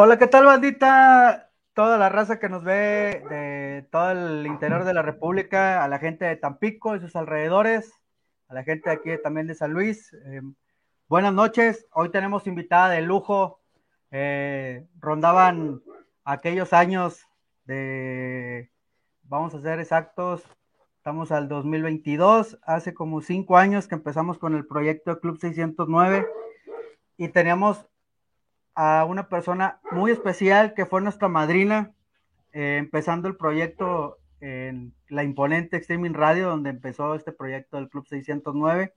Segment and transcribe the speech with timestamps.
[0.00, 1.50] Hola, ¿qué tal, bandita?
[1.74, 5.98] Toda la raza que nos ve de todo el interior de la República, a la
[5.98, 7.92] gente de Tampico y sus alrededores,
[8.46, 10.12] a la gente aquí también de San Luis.
[10.12, 10.40] Eh,
[11.08, 11.88] buenas noches.
[11.90, 13.58] Hoy tenemos invitada de lujo.
[14.12, 15.82] Eh, rondaban
[16.22, 17.26] aquellos años
[17.64, 18.70] de,
[19.24, 20.44] vamos a ser exactos,
[20.98, 26.24] estamos al 2022, hace como cinco años que empezamos con el proyecto Club 609
[27.16, 27.87] y teníamos
[28.80, 31.90] a una persona muy especial que fue nuestra madrina,
[32.52, 38.06] eh, empezando el proyecto en la imponente Streaming Radio, donde empezó este proyecto del Club
[38.06, 38.94] 609.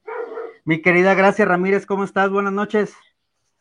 [0.66, 2.30] Mi querida Gracia Ramírez, ¿cómo estás?
[2.30, 2.95] Buenas noches.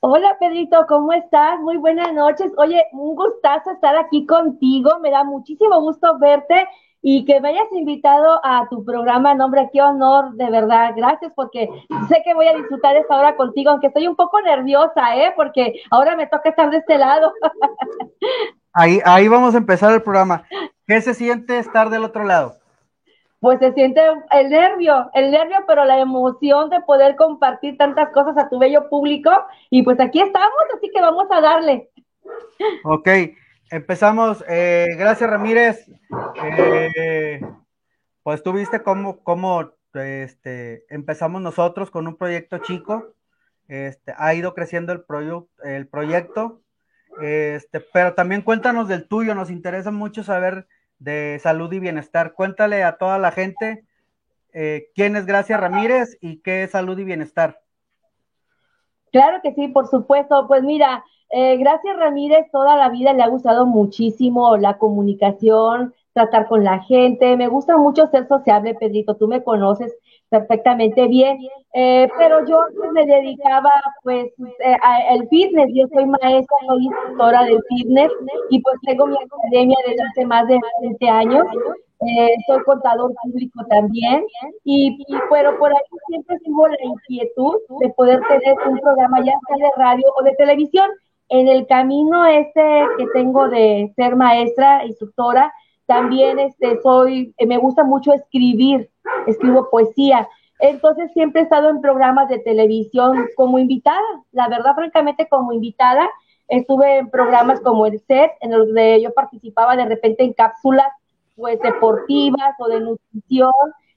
[0.01, 1.59] Hola Pedrito, ¿cómo estás?
[1.61, 2.53] Muy buenas noches.
[2.59, 5.01] Oye, un gustazo estar aquí contigo.
[5.01, 6.67] Me da muchísimo gusto verte
[7.03, 9.35] y que me hayas invitado a tu programa.
[9.35, 10.93] Nombre, qué honor, de verdad.
[10.97, 11.69] Gracias porque
[12.09, 15.33] sé que voy a disfrutar esta hora contigo, aunque estoy un poco nerviosa, ¿eh?
[15.35, 17.33] Porque ahora me toca estar de este lado.
[18.73, 20.45] ahí, ahí vamos a empezar el programa.
[20.87, 22.55] ¿Qué se siente estar del otro lado?
[23.41, 28.37] Pues se siente el nervio, el nervio, pero la emoción de poder compartir tantas cosas
[28.37, 29.31] a tu bello público.
[29.71, 31.89] Y pues aquí estamos, así que vamos a darle.
[32.85, 33.09] Ok,
[33.71, 35.87] Empezamos, eh, gracias Ramírez.
[36.45, 37.41] Eh,
[38.25, 43.15] pues tú viste cómo, cómo este, empezamos nosotros con un proyecto chico.
[43.69, 45.05] Este, ha ido creciendo el,
[45.63, 46.63] el proyecto.
[47.23, 50.67] Este, pero también cuéntanos del tuyo, nos interesa mucho saber
[50.99, 52.33] de salud y bienestar.
[52.33, 53.85] Cuéntale a toda la gente
[54.53, 57.61] eh, quién es Gracia Ramírez y qué es salud y bienestar.
[59.13, 60.47] Claro que sí, por supuesto.
[60.47, 66.49] Pues mira, eh, gracias Ramírez, toda la vida le ha gustado muchísimo la comunicación, tratar
[66.49, 67.37] con la gente.
[67.37, 69.97] Me gusta mucho ser sociable, Pedrito, tú me conoces
[70.29, 71.39] perfectamente bien,
[71.75, 72.61] eh, pero yo
[72.93, 73.71] me dedicaba
[74.03, 74.27] pues
[74.65, 74.77] eh,
[75.09, 78.13] al fitness, yo soy maestra, soy instructora del fitness
[78.51, 81.47] y pues tengo mi academia desde hace más de 20 años.
[82.01, 84.25] Eh, soy contador público también
[84.65, 89.35] y, y, bueno, por ahí siempre tengo la inquietud de poder tener un programa ya
[89.47, 90.89] sea de radio o de televisión
[91.29, 95.53] en el camino este que tengo de ser maestra, instructora,
[95.87, 98.91] también este, soy, me gusta mucho escribir,
[99.27, 100.29] escribo poesía.
[100.61, 104.01] Entonces siempre he estado en programas de televisión como invitada,
[104.33, 106.09] la verdad, francamente, como invitada.
[106.49, 110.93] Estuve en programas como el SET, en los que yo participaba de repente en cápsulas
[111.41, 113.53] pues deportivas o de nutrición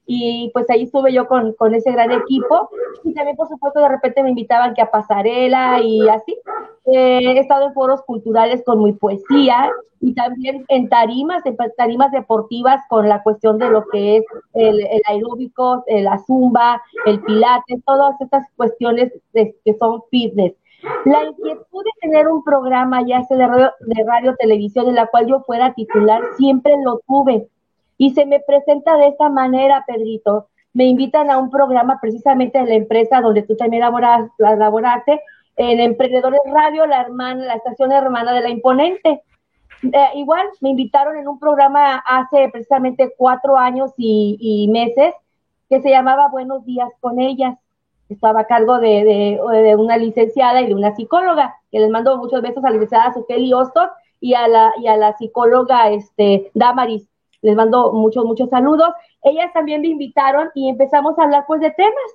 [0.06, 2.68] y pues ahí estuve yo con, con, ese gran equipo
[3.04, 6.36] y también por supuesto de repente me invitaban que a pasarela y así.
[6.86, 12.12] Eh, he estado en foros culturales con mi poesía y también en tarimas, en tarimas
[12.12, 17.82] deportivas con la cuestión de lo que es el, el aeróbico, la zumba, el pilates,
[17.86, 20.54] todas estas cuestiones de, que son fitness.
[21.04, 25.06] La inquietud de tener un programa ya sea de radio, de radio, televisión, en la
[25.06, 27.48] cual yo fuera titular, siempre lo tuve
[27.96, 30.48] y se me presenta de esta manera, Pedrito.
[30.72, 35.20] Me invitan a un programa precisamente de la empresa donde tú también laboras, laboraste,
[35.56, 39.22] en Emprendedores Radio, la hermana, la estación hermana de la Imponente.
[39.82, 45.14] Eh, igual me invitaron en un programa hace precisamente cuatro años y, y, meses
[45.68, 47.56] que se llamaba Buenos Días con ellas.
[48.14, 49.40] Estaba a cargo de,
[49.78, 53.52] una licenciada y de una psicóloga, que les mando muchos besos a la licenciada Sukeli
[53.52, 53.88] Hostos
[54.20, 57.08] y a la, y a la psicóloga este, Damaris
[57.44, 58.88] les mando muchos, muchos saludos.
[59.22, 62.10] Ellas también me invitaron y empezamos a hablar pues de temas.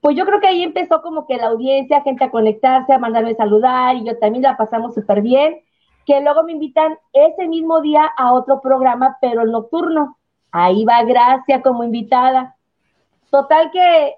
[0.00, 3.34] Pues yo creo que ahí empezó como que la audiencia, gente a conectarse, a mandarme
[3.34, 5.60] saludar y yo también la pasamos súper bien.
[6.06, 10.16] Que luego me invitan ese mismo día a otro programa, pero nocturno.
[10.52, 12.56] Ahí va Gracia como invitada.
[13.30, 14.14] Total que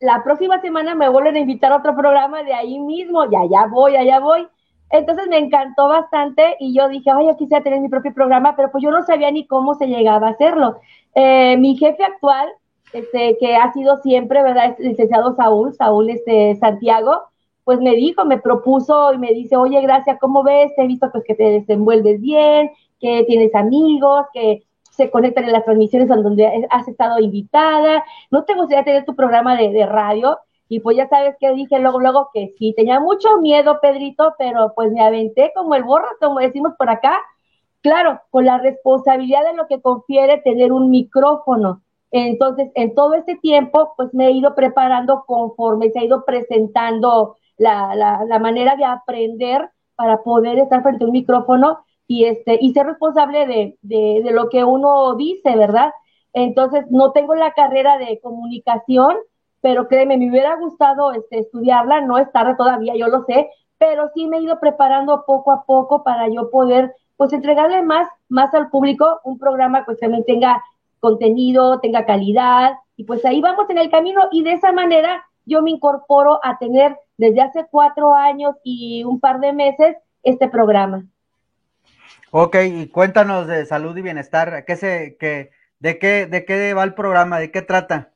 [0.00, 3.66] la próxima semana me vuelven a invitar a otro programa de ahí mismo, ya, ya
[3.66, 4.46] voy, allá voy.
[4.90, 8.70] Entonces me encantó bastante y yo dije, ay, yo quisiera tener mi propio programa, pero
[8.70, 10.78] pues yo no sabía ni cómo se llegaba a hacerlo.
[11.14, 12.48] Eh, mi jefe actual,
[12.92, 14.76] este, que ha sido siempre, ¿verdad?
[14.78, 17.22] Es licenciado Saúl, Saúl este, Santiago,
[17.64, 20.72] pues me dijo, me propuso y me dice, oye, gracias, ¿cómo ves?
[20.76, 22.70] Te he visto pues que te desenvuelves bien,
[23.00, 24.62] que tienes amigos, que
[24.96, 28.04] se conectan en las transmisiones donde has estado invitada.
[28.30, 30.38] ¿No te gustaría tener tu programa de, radio?
[30.68, 34.72] Y pues ya sabes que dije luego, luego que sí, tenía mucho miedo, Pedrito, pero
[34.74, 37.18] pues me aventé como el borro, como decimos por acá.
[37.82, 41.82] Claro, con la responsabilidad de lo que confiere tener un micrófono.
[42.10, 47.36] Entonces, en todo este tiempo, pues me he ido preparando conforme se ha ido presentando
[47.58, 52.72] la, la manera de aprender para poder estar frente a un micrófono y, este, y
[52.72, 55.90] ser responsable de, de, lo que uno dice, ¿verdad?
[56.32, 59.16] Entonces, no tengo la carrera de comunicación,
[59.60, 64.10] pero créeme, me hubiera gustado este, estudiarla, no es tarde todavía, yo lo sé, pero
[64.14, 68.52] sí me he ido preparando poco a poco para yo poder pues entregarle más, más
[68.54, 70.62] al público, un programa pues también tenga
[71.00, 75.62] contenido, tenga calidad, y pues ahí vamos en el camino y de esa manera yo
[75.62, 81.06] me incorporo a tener desde hace cuatro años y un par de meses este programa.
[82.30, 86.84] Ok, y cuéntanos de salud y bienestar, ¿qué se, qué, de, qué, ¿de qué va
[86.84, 87.38] el programa?
[87.38, 88.12] ¿De qué trata?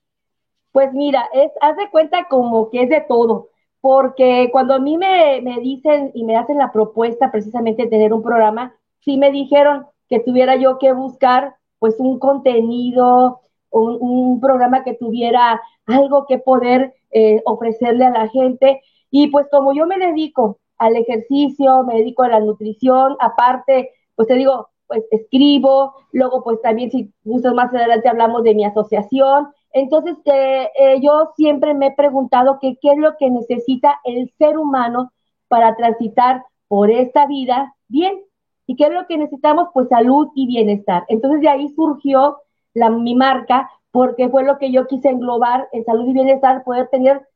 [0.72, 3.48] Pues mira, es, haz de cuenta como que es de todo,
[3.80, 8.12] porque cuando a mí me, me dicen y me hacen la propuesta precisamente de tener
[8.12, 13.40] un programa, sí me dijeron que tuviera yo que buscar pues un contenido,
[13.70, 18.82] un, un programa que tuviera algo que poder eh, ofrecerle a la gente.
[19.10, 24.28] Y pues como yo me dedico al ejercicio, me dedico a la nutrición, aparte, pues
[24.28, 29.49] te digo, pues escribo, luego pues también si gustas más adelante hablamos de mi asociación.
[29.72, 34.31] Entonces, eh, eh, yo siempre me he preguntado que qué es lo que necesita el
[34.37, 35.11] ser humano
[35.49, 38.20] para transitar por esta vida bien.
[38.67, 39.69] ¿Y qué es lo que necesitamos?
[39.72, 41.06] Pues salud y bienestar.
[41.08, 42.37] Entonces de ahí surgió
[42.75, 46.88] la, mi marca, porque fue lo que yo quise englobar en salud y bienestar, poder
[46.88, 47.26] tener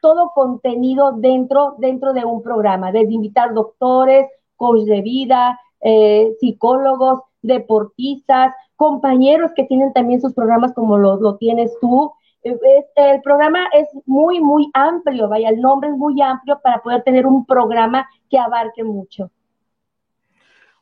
[0.00, 7.22] todo contenido dentro, dentro de un programa, desde invitar doctores, coach de vida, eh, psicólogos,
[7.42, 12.12] deportistas, compañeros que tienen también sus programas como lo, lo tienes tú.
[12.42, 17.26] el programa es muy, muy amplio, vaya, el nombre es muy amplio para poder tener
[17.26, 19.30] un programa que abarque mucho.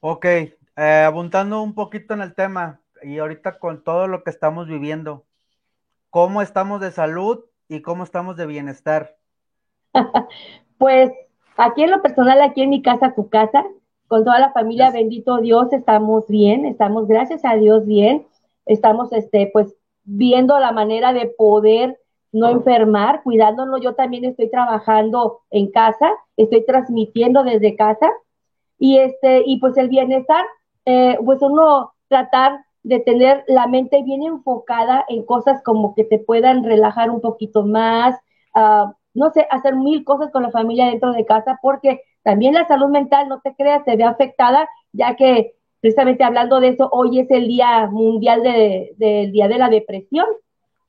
[0.01, 4.67] Ok, eh, apuntando un poquito en el tema, y ahorita con todo lo que estamos
[4.67, 5.25] viviendo,
[6.09, 9.17] ¿cómo estamos de salud y cómo estamos de bienestar?
[10.79, 11.11] pues
[11.57, 13.65] aquí en lo personal, aquí en mi casa, tu casa,
[14.11, 18.27] con toda la familia, bendito Dios, estamos bien, estamos gracias a Dios bien,
[18.67, 21.97] estamos este, pues viendo la manera de poder
[22.33, 23.81] no enfermar, cuidándonos.
[23.81, 28.11] Yo también estoy trabajando en casa, estoy transmitiendo desde casa.
[28.81, 30.45] Y este y pues el bienestar,
[30.87, 36.19] eh, pues uno tratar de tener la mente bien enfocada en cosas como que te
[36.19, 38.17] puedan relajar un poquito más,
[38.57, 42.67] uh, no sé, hacer mil cosas con la familia dentro de casa, porque también la
[42.67, 47.21] salud mental, no te creas, se ve afectada, ya que precisamente hablando de eso, hoy
[47.21, 50.27] es el Día Mundial del de, Día de la Depresión.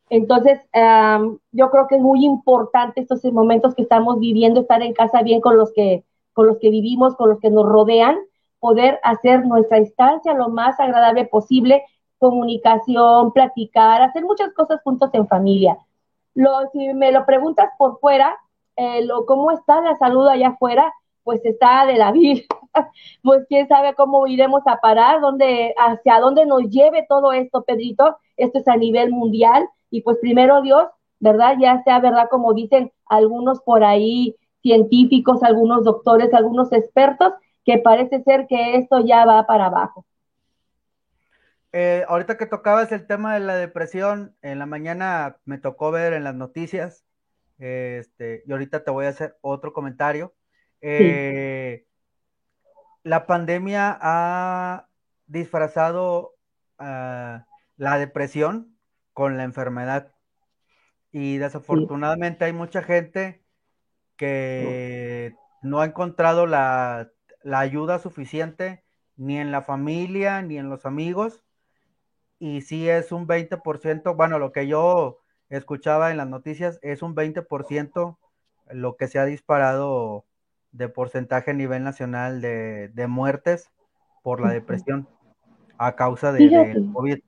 [0.10, 4.94] Entonces, um, yo creo que es muy importante estos momentos que estamos viviendo, estar en
[4.94, 8.18] casa bien con los que, con los que vivimos, con los que nos rodean,
[8.60, 11.84] poder hacer nuestra instancia lo más agradable posible,
[12.18, 15.78] comunicación, platicar, hacer muchas cosas juntos en familia.
[16.36, 18.38] Lo, si me lo preguntas por fuera,
[18.76, 20.94] eh, lo, cómo está la salud allá afuera,
[21.24, 22.42] pues está de la vida.
[23.24, 28.18] pues quién sabe cómo iremos a parar, dónde, hacia dónde nos lleve todo esto, Pedrito.
[28.38, 30.88] Esto es a nivel mundial y pues primero Dios,
[31.20, 31.56] ¿verdad?
[31.60, 32.28] Ya sea, ¿verdad?
[32.30, 37.34] Como dicen algunos por ahí, científicos, algunos doctores, algunos expertos,
[37.66, 40.06] que parece ser que esto ya va para abajo.
[41.74, 46.14] Eh, ahorita que tocabas el tema de la depresión, en la mañana me tocó ver
[46.14, 47.06] en las noticias,
[47.60, 50.34] este, y ahorita te voy a hacer otro comentario.
[50.82, 51.86] Eh,
[53.04, 54.88] la pandemia ha
[55.28, 56.36] disfrazado
[56.78, 57.46] ah,
[57.78, 58.78] la depresión
[59.14, 60.14] con la enfermedad.
[61.12, 63.44] Y desafortunadamente hay mucha gente
[64.16, 67.12] que no ha encontrado la
[67.44, 68.84] la ayuda suficiente
[69.16, 71.44] ni en la familia ni en los amigos.
[72.40, 75.20] Y si es un 20%, bueno, lo que yo
[75.50, 78.18] escuchaba en las noticias es un 20%
[78.72, 80.26] lo que se ha disparado
[80.72, 83.70] de porcentaje a nivel nacional de, muertes
[84.24, 85.08] por la depresión
[85.78, 87.20] a causa de, de COVID.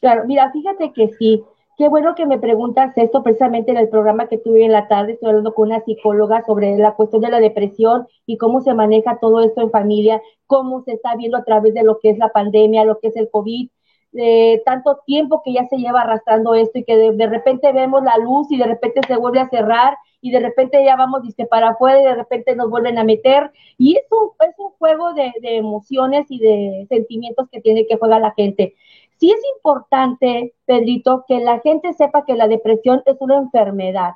[0.00, 1.44] Claro, mira, fíjate que sí,
[1.78, 5.12] Qué bueno que me preguntas esto precisamente en el programa que tuve en la tarde.
[5.12, 9.20] Estoy hablando con una psicóloga sobre la cuestión de la depresión y cómo se maneja
[9.20, 12.30] todo esto en familia, cómo se está viendo a través de lo que es la
[12.30, 13.70] pandemia, lo que es el COVID,
[14.12, 18.16] de tanto tiempo que ya se lleva arrastrando esto y que de, repente vemos la
[18.18, 21.70] luz y de repente se vuelve a cerrar y de repente ya vamos dice, para
[21.70, 23.52] afuera y de repente nos vuelven a meter.
[23.76, 27.96] Y es un, es un juego de, de emociones y de sentimientos que tiene que
[27.96, 28.74] jugar la gente.
[29.18, 34.12] Sí es importante, Pedrito, que la gente sepa que la depresión es una enfermedad.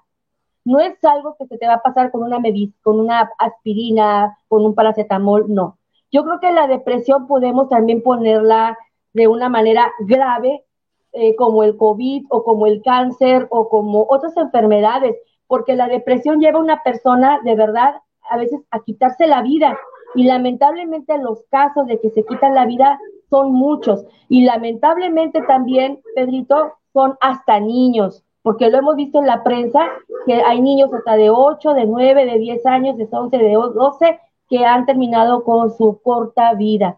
[0.64, 2.40] No es algo que se te va a pasar con una
[2.82, 5.78] con una aspirina, con un paracetamol, no.
[6.12, 8.78] Yo creo que la depresión podemos también ponerla
[9.12, 10.64] de una manera grave,
[11.12, 15.16] eh, como el COVID o como el cáncer o como otras enfermedades,
[15.46, 17.96] porque la depresión lleva a una persona de verdad
[18.30, 19.78] a veces a quitarse la vida.
[20.14, 24.04] Y lamentablemente los casos de que se quitan la vida son muchos.
[24.28, 28.24] Y lamentablemente también, Pedrito, son hasta niños.
[28.44, 29.86] porque lo hemos visto en la prensa,
[30.26, 34.20] que hay niños hasta de 8, de 9, de 10 años, de 11, de 12,
[34.48, 36.96] que han terminado con su corta vida.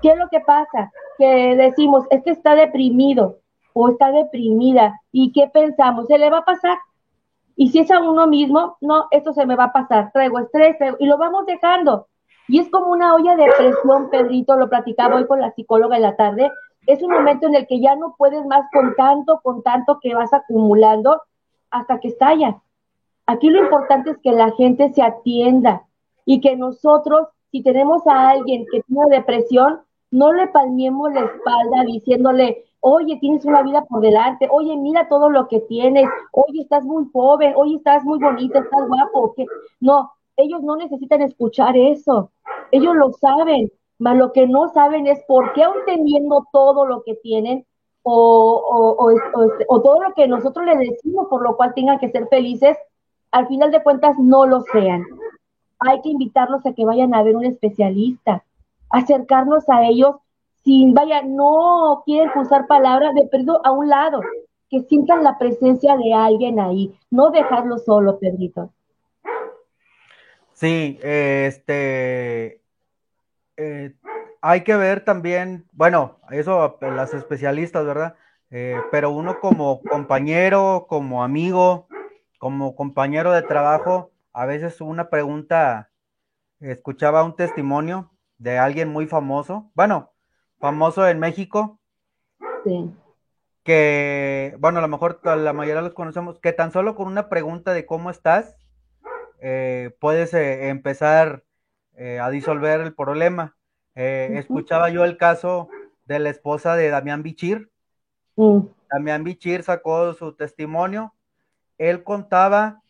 [0.00, 0.90] ¿Qué es lo que pasa?
[1.18, 3.38] Que decimos, es que está deprimido
[3.72, 5.00] o está deprimida.
[5.12, 6.06] ¿Y qué pensamos?
[6.06, 6.78] ¿Se le va a pasar?
[7.56, 10.76] Y si es a uno mismo, no, esto se me va a pasar, traigo estrés,
[10.98, 12.06] y lo vamos dejando.
[12.48, 16.02] Y es como una olla de presión, Pedrito, lo platicaba hoy con la psicóloga en
[16.02, 16.50] la tarde,
[16.86, 20.14] es un momento en el que ya no puedes más con tanto, con tanto que
[20.14, 21.20] vas acumulando
[21.70, 22.62] hasta que estalla.
[23.26, 25.82] Aquí lo importante es que la gente se atienda
[26.24, 29.80] y que nosotros, si tenemos a alguien que tiene depresión,
[30.16, 35.28] no le palmiemos la espalda diciéndole, oye, tienes una vida por delante, oye, mira todo
[35.28, 39.34] lo que tienes, oye, estás muy joven, oye, estás muy bonita, estás guapo.
[39.80, 42.30] No, ellos no necesitan escuchar eso,
[42.70, 47.02] ellos lo saben, mas lo que no saben es por qué aún teniendo todo lo
[47.02, 47.66] que tienen
[48.02, 49.04] o,
[49.68, 52.76] o, todo lo que nosotros les decimos por lo cual tengan que ser felices,
[53.32, 55.04] al final de cuentas no lo sean.
[55.80, 58.44] Hay que invitarlos a que vayan a ver un especialista,
[58.90, 60.16] acercarnos a ellos
[60.64, 64.20] sin, vaya, no quieren usar palabras de perdido a un lado,
[64.68, 68.72] que sientan la presencia de alguien ahí, no dejarlo solo, Pedrito.
[70.52, 72.62] Sí, este,
[73.56, 73.94] eh,
[74.40, 78.16] hay que ver también, bueno, eso las especialistas, ¿verdad?
[78.50, 81.86] Eh, pero uno como compañero, como amigo,
[82.38, 85.90] como compañero de trabajo, a veces una pregunta,
[86.60, 90.12] escuchaba un testimonio de alguien muy famoso, bueno,
[90.58, 91.78] famoso en México.
[92.64, 92.90] Sí.
[93.62, 97.72] Que, bueno, a lo mejor la mayoría los conocemos, que tan solo con una pregunta
[97.72, 98.56] de cómo estás,
[99.40, 101.44] eh, puedes eh, empezar
[101.96, 103.56] eh, a disolver el problema.
[103.94, 105.68] Escuchaba yo el caso
[106.04, 107.70] de la esposa de Damián Bichir.
[108.90, 111.14] Damián Bichir sacó su testimonio.
[111.78, 112.82] Él contaba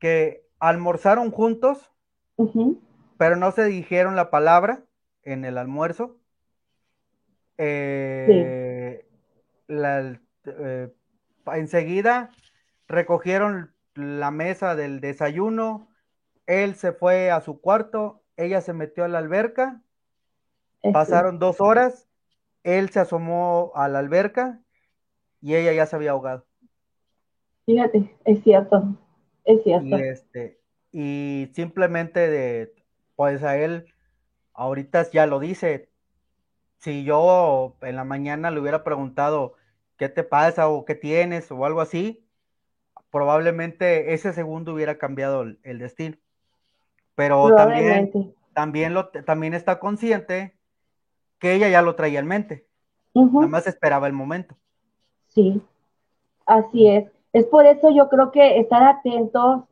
[0.00, 1.92] que almorzaron juntos,
[3.18, 4.84] pero no se dijeron la palabra
[5.22, 6.16] en el almuerzo
[7.58, 9.04] eh,
[9.68, 10.92] eh,
[11.52, 12.30] enseguida
[12.86, 15.88] recogieron la mesa del desayuno,
[16.46, 19.82] él se fue a su cuarto, ella se metió a la alberca,
[20.92, 22.08] pasaron dos horas,
[22.62, 24.60] él se asomó a la alberca
[25.42, 26.46] y ella ya se había ahogado.
[27.66, 28.96] Fíjate, es cierto,
[29.44, 29.98] es cierto.
[29.98, 30.60] Y, este,
[30.92, 32.72] y simplemente de,
[33.18, 33.92] pues a él,
[34.54, 35.88] ahorita ya lo dice,
[36.76, 39.54] si yo en la mañana le hubiera preguntado
[39.96, 42.24] qué te pasa o qué tienes o algo así,
[43.10, 46.16] probablemente ese segundo hubiera cambiado el, destino.
[47.16, 50.56] Pero también, también, lo, también está consciente
[51.40, 52.68] que ella ya lo traía en mente.
[53.14, 54.54] Nada más esperaba el momento.
[55.26, 55.60] Sí,
[56.46, 57.10] así es.
[57.32, 59.64] Es por eso yo creo que estar atentos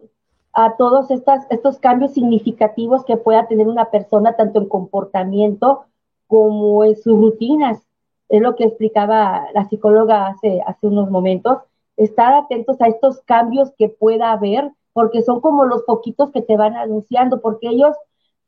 [0.56, 5.84] a todos estas, estos cambios significativos que pueda tener una persona, tanto en comportamiento
[6.26, 7.82] como en sus rutinas.
[8.30, 11.58] Es lo que explicaba la psicóloga hace, hace unos momentos.
[11.98, 16.56] Estar atentos a estos cambios que pueda haber, porque son como los poquitos que te
[16.56, 17.94] van anunciando, porque ellos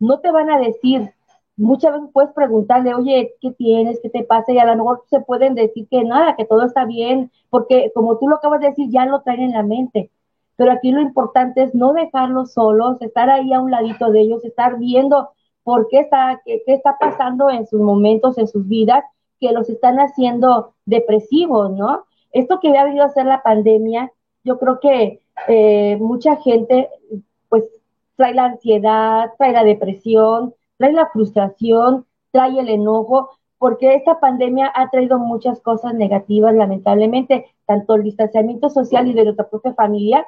[0.00, 1.12] no te van a decir,
[1.58, 4.00] muchas veces puedes preguntarle, oye, ¿qué tienes?
[4.00, 4.50] ¿Qué te pasa?
[4.52, 8.16] Y a lo mejor se pueden decir que nada, que todo está bien, porque como
[8.16, 10.10] tú lo acabas de decir, ya lo traen en la mente.
[10.58, 14.44] Pero aquí lo importante es no dejarlos solos, estar ahí a un ladito de ellos,
[14.44, 15.30] estar viendo
[15.62, 19.04] por qué está, qué, está pasando en sus momentos, en sus vidas,
[19.38, 22.06] que los están haciendo depresivos, ¿no?
[22.32, 24.10] Esto que ha venido a ser la pandemia,
[24.42, 26.88] yo creo que eh, mucha gente,
[27.48, 27.62] pues,
[28.16, 34.72] trae la ansiedad, trae la depresión, trae la frustración, trae el enojo, porque esta pandemia
[34.74, 40.26] ha traído muchas cosas negativas, lamentablemente, tanto el distanciamiento social y de nuestra propia familia.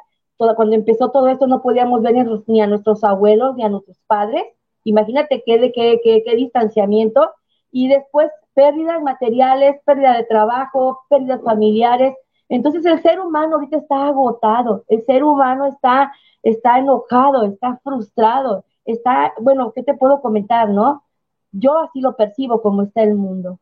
[0.57, 2.15] Cuando empezó todo esto no podíamos ver
[2.47, 4.45] ni a nuestros abuelos ni a nuestros padres,
[4.85, 7.33] Imagínate qué, distanciamiento.
[7.71, 12.15] Y después pérdidas materiales, pérdida de trabajo, pérdidas familiares.
[12.49, 18.65] Entonces el ser humano ahorita está agotado, el ser humano está, está enojado, está frustrado,
[18.85, 21.05] está, bueno, ¿qué te puedo comentar, no?
[21.53, 23.61] Yo así lo percibo como está el mundo.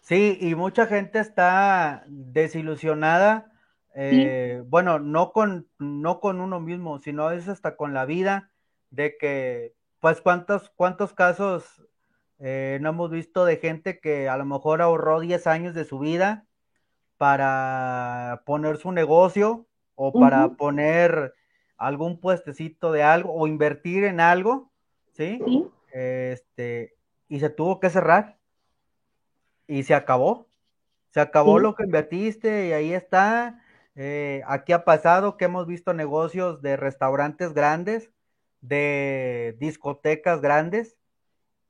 [0.00, 3.50] Sí, y mucha gente está desilusionada,
[4.00, 8.52] eh, bueno, no con, no con uno mismo, sino es hasta con la vida,
[8.90, 11.84] de que pues cuántos, cuántos casos
[12.38, 15.98] eh, no hemos visto de gente que a lo mejor ahorró 10 años de su
[15.98, 16.46] vida
[17.16, 21.34] para poner su negocio o para poner
[21.76, 24.70] algún puestecito de algo o invertir en algo,
[25.10, 25.40] ¿sí?
[25.90, 26.94] Este,
[27.28, 28.38] y se tuvo que cerrar
[29.66, 30.46] y se acabó.
[31.10, 33.60] Se acabó lo que invertiste y ahí está.
[34.00, 38.12] Eh, aquí ha pasado que hemos visto negocios de restaurantes grandes,
[38.60, 40.96] de discotecas grandes,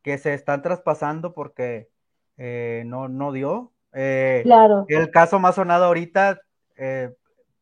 [0.02, 1.88] que se están traspasando porque
[2.36, 3.72] eh, no, no dio.
[3.94, 4.84] Eh, claro.
[4.88, 6.42] El caso más sonado ahorita,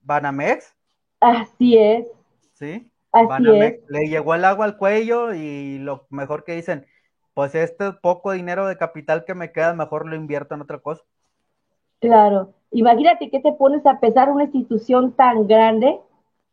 [0.01, 0.75] Banamex.
[1.21, 2.07] Así es.
[2.55, 2.91] Sí.
[3.13, 6.87] Banamex le llegó el agua al cuello y lo mejor que dicen,
[7.35, 11.05] pues este poco dinero de capital que me queda, mejor lo invierto en otra cosa.
[12.01, 12.53] Claro.
[12.71, 16.01] Imagínate que te pones a pesar una institución tan grande,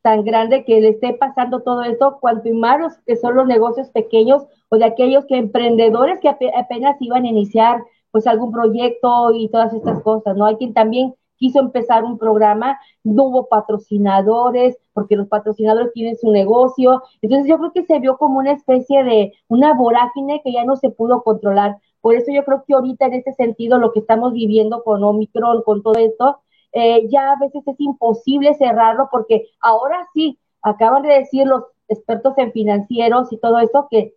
[0.01, 4.43] tan grande que le esté pasando todo esto, cuanto más que son los negocios pequeños
[4.69, 9.73] o de aquellos que emprendedores que apenas iban a iniciar pues algún proyecto y todas
[9.73, 10.45] estas cosas, ¿no?
[10.45, 16.31] Hay quien también quiso empezar un programa, no hubo patrocinadores, porque los patrocinadores tienen su
[16.31, 17.01] negocio.
[17.21, 20.75] Entonces yo creo que se vio como una especie de una vorágine que ya no
[20.75, 21.77] se pudo controlar.
[22.03, 25.63] Por eso yo creo que ahorita en ese sentido lo que estamos viviendo con Omicron,
[25.63, 26.41] con todo esto,
[26.73, 32.37] eh, ya a veces es imposible cerrarlo porque ahora sí, acaban de decir los expertos
[32.37, 34.15] en financieros y todo esto que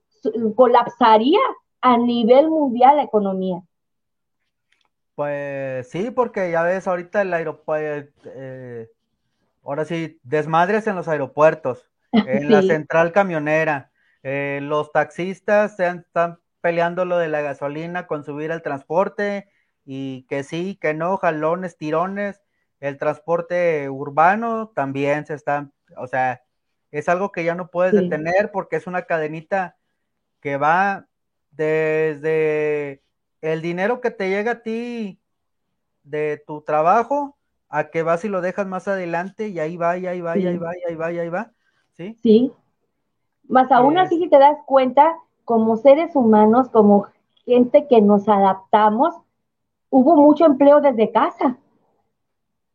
[0.57, 1.39] colapsaría
[1.81, 3.63] a nivel mundial la economía.
[5.15, 8.91] Pues sí, porque ya ves ahorita el aeropuerto, eh,
[9.63, 13.93] ahora sí, desmadres en los aeropuertos, en la central camionera,
[14.25, 19.49] eh, los taxistas se están peleando lo de la gasolina con subir el transporte
[19.85, 22.43] y que sí, que no, jalones, tirones,
[22.81, 26.43] el transporte urbano también se está, o sea,
[26.91, 29.77] es algo que ya no puedes detener porque es una cadenita
[30.41, 31.07] que va
[31.53, 33.01] desde
[33.43, 35.21] el dinero que te llega a ti
[36.03, 37.37] de tu trabajo
[37.69, 40.49] a que vas y lo dejas más adelante y ahí va, y ahí va, y
[40.49, 41.53] ahí va, y ahí va, y ahí va,
[41.93, 42.19] ¿sí?
[42.21, 42.53] Sí.
[43.45, 47.07] Más aún así, si te das cuenta, como seres humanos, como
[47.47, 49.15] gente que nos adaptamos,
[49.91, 51.57] hubo mucho empleo desde casa.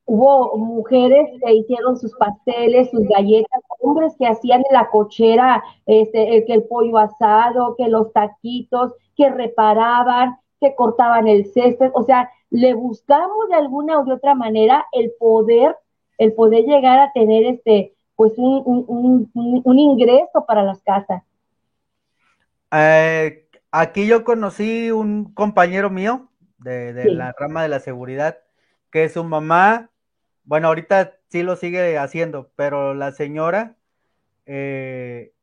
[0.06, 6.38] Hubo mujeres que hicieron sus pasteles, sus galletas, hombres que hacían en la cochera este,
[6.38, 11.92] el, que el pollo asado, que los taquitos, que reparaban, que cortaban el césped.
[11.94, 15.76] O sea, le buscamos de alguna u otra manera el poder,
[16.18, 21.22] el poder llegar a tener este, pues un, un ingreso para las casas.
[22.72, 28.38] Eh, aquí yo conocí un compañero mío de, la rama de la seguridad,
[28.92, 29.90] que su mamá,
[30.44, 33.76] bueno, ahorita sí lo sigue haciendo, pero la señora
[34.46, 35.34] eh,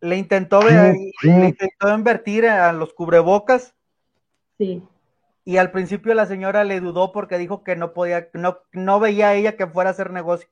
[0.00, 3.74] le, intentó, le intentó invertir a los cubrebocas.
[4.58, 4.82] Sí.
[5.44, 9.34] Y al principio la señora le dudó porque dijo que no podía, no, no veía
[9.34, 10.48] ella que fuera a hacer negocio.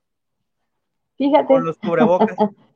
[1.17, 1.45] Fíjate.
[1.45, 2.35] Con los cubrebocas.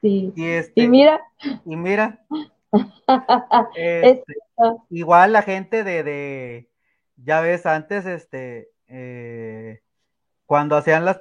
[0.00, 0.32] Sí.
[0.34, 1.20] Y, este, mira.
[1.64, 2.24] Y mira.
[3.74, 4.24] Este,
[4.90, 6.70] igual la gente de, de,
[7.16, 9.80] ya ves, antes, este, eh,
[10.46, 11.18] cuando hacían las,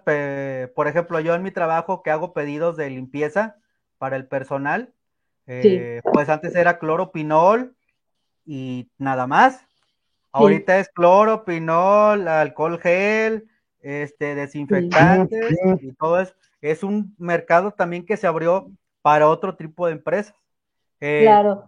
[0.75, 3.57] por ejemplo, yo en mi trabajo que hago pedidos de limpieza
[3.97, 4.93] para el personal,
[5.47, 7.75] eh, pues antes era cloro pinol
[8.45, 9.65] y nada más.
[10.31, 13.49] Ahorita es cloro, pinol, alcohol gel,
[13.81, 18.69] este, desinfectantes y todo eso es un mercado también que se abrió
[19.01, 20.35] para otro tipo de empresas.
[20.99, 21.63] Eh, claro.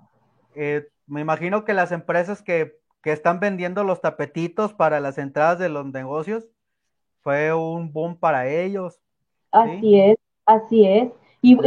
[0.55, 5.69] Eh, me imagino que las empresas que, están vendiendo los tapetitos para las entradas de
[5.69, 6.45] los negocios
[7.21, 8.99] fue un boom para ellos.
[9.51, 11.09] Así es, así es.
[11.41, 11.57] Y,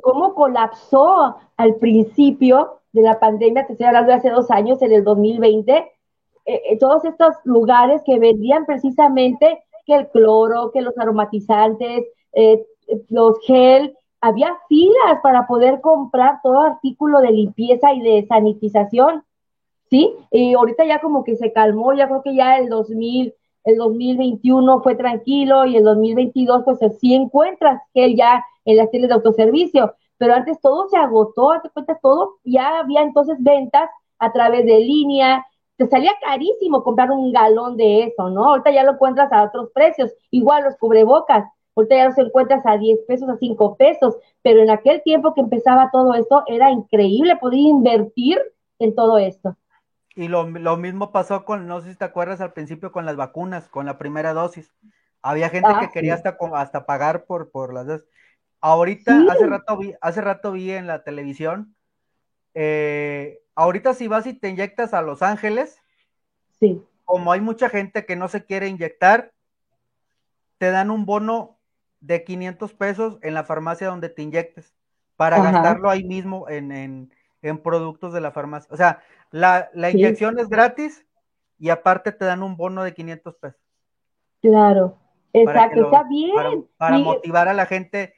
[0.00, 4.92] cómo colapsó al principio de la pandemia, te estoy hablando de hace dos años, en
[4.92, 5.90] el 2020,
[6.44, 12.64] eh, todos estos lugares que vendían precisamente que el cloro, que los aromatizantes, eh,
[13.08, 19.24] los gel, había filas para poder comprar todo artículo de limpieza y de sanitización,
[19.88, 20.14] ¿sí?
[20.30, 24.82] Y ahorita ya como que se calmó, ya creo que ya el 2000, el 2021
[24.82, 29.94] fue tranquilo y el 2022 pues sí encuentras gel ya en las tiendas de autoservicio,
[30.18, 33.88] pero antes todo se agotó, te cuenta todo, ya había entonces ventas
[34.18, 35.46] a través de línea,
[35.80, 38.50] te salía carísimo comprar un galón de eso, ¿no?
[38.50, 42.76] Ahorita ya lo encuentras a otros precios, igual los cubrebocas, Ahorita ya los encuentras a
[42.76, 47.36] 10 pesos, a 5 pesos, pero en aquel tiempo que empezaba todo esto era increíble
[47.36, 48.38] poder invertir
[48.78, 49.56] en todo esto.
[50.14, 50.44] Y lo,
[50.76, 53.96] mismo pasó con, no sé si te acuerdas al principio con las vacunas, con la
[53.96, 54.70] primera dosis.
[55.22, 58.04] Había gente que ah, quería hasta, hasta pagar por, por las dos.
[58.60, 61.74] Ahorita, hace, rato vi, hace rato vi en la televisión,
[62.54, 65.80] eh, ahorita si vas y te inyectas a Los Ángeles,
[66.58, 66.82] sí.
[67.04, 69.32] como hay mucha gente que no se quiere inyectar,
[70.58, 71.58] te dan un bono
[72.00, 74.74] de 500 pesos en la farmacia donde te inyectes
[75.16, 77.12] para gastarlo ahí mismo en,
[77.62, 78.72] productos de la farmacia.
[78.72, 81.06] O sea, la, inyección es gratis
[81.58, 83.60] y aparte te dan un bono de 500 pesos.
[84.40, 84.96] Claro,
[85.34, 86.66] exacto, está bien.
[86.78, 88.14] Para, motivar a la gente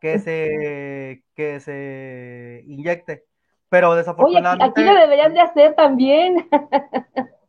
[0.00, 3.26] que se, que se inyecte.
[3.70, 4.80] Pero desafortunadamente.
[4.80, 6.48] Oye, aquí, lo deberían de hacer también.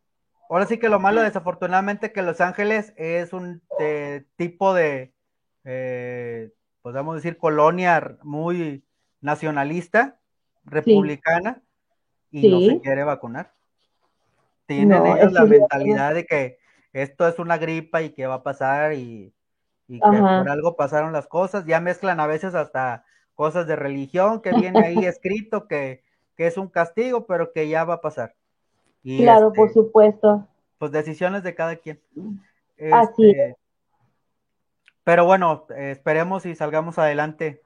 [0.48, 5.12] ahora sí que lo malo, desafortunadamente, que Los Ángeles es un eh, tipo de,
[5.64, 6.50] eh,
[6.82, 8.84] podemos decir, colonia muy
[9.20, 10.18] nacionalista,
[10.64, 11.62] republicana,
[12.30, 13.52] y no se quiere vacunar.
[14.66, 16.58] Tienen ellos la mentalidad de que
[16.92, 19.34] esto es una gripa y que va a pasar y,
[19.88, 21.64] que por algo pasaron las cosas.
[21.66, 23.04] Ya mezclan a veces hasta
[23.34, 26.02] cosas de religión que viene ahí escrito que,
[26.36, 28.34] es un castigo, pero que ya va a pasar.
[29.02, 30.46] claro, por este, supuesto.
[30.78, 32.00] Pues decisiones de cada quien.
[32.92, 33.56] Así este,
[35.04, 37.62] Pero bueno, esperemos y salgamos adelante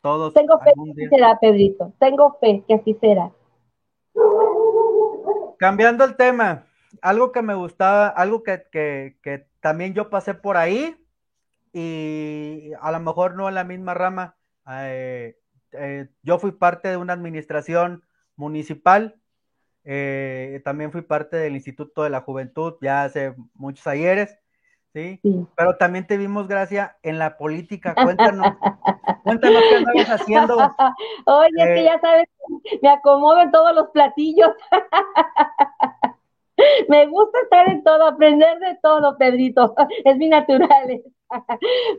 [0.00, 0.34] todos.
[0.34, 1.92] Tengo fe que así será, Pedrito.
[1.98, 3.32] Tengo fe que así será.
[5.58, 6.66] Cambiando el tema,
[7.00, 10.96] algo que me gustaba, algo que, también yo pasé por ahí
[11.72, 14.36] y a lo mejor no en la misma rama.
[14.68, 15.36] Eh,
[15.78, 18.04] eh, yo fui parte de una administración
[18.36, 19.16] municipal,
[19.84, 24.38] eh, también fui parte del Instituto de la Juventud ya hace muchos ayeres,
[24.94, 25.20] ¿sí?
[25.56, 27.94] Pero también te vimos, Gracia, en la política.
[27.94, 28.54] Cuéntanos,
[29.22, 30.56] cuéntanos qué andabas haciendo.
[31.26, 32.28] Oye, que ya sabes,
[32.80, 34.50] me acomodo en todos los platillos.
[36.88, 39.74] Me gusta estar en todo, aprender de todo, Pedrito.
[40.04, 41.02] Es mi natural.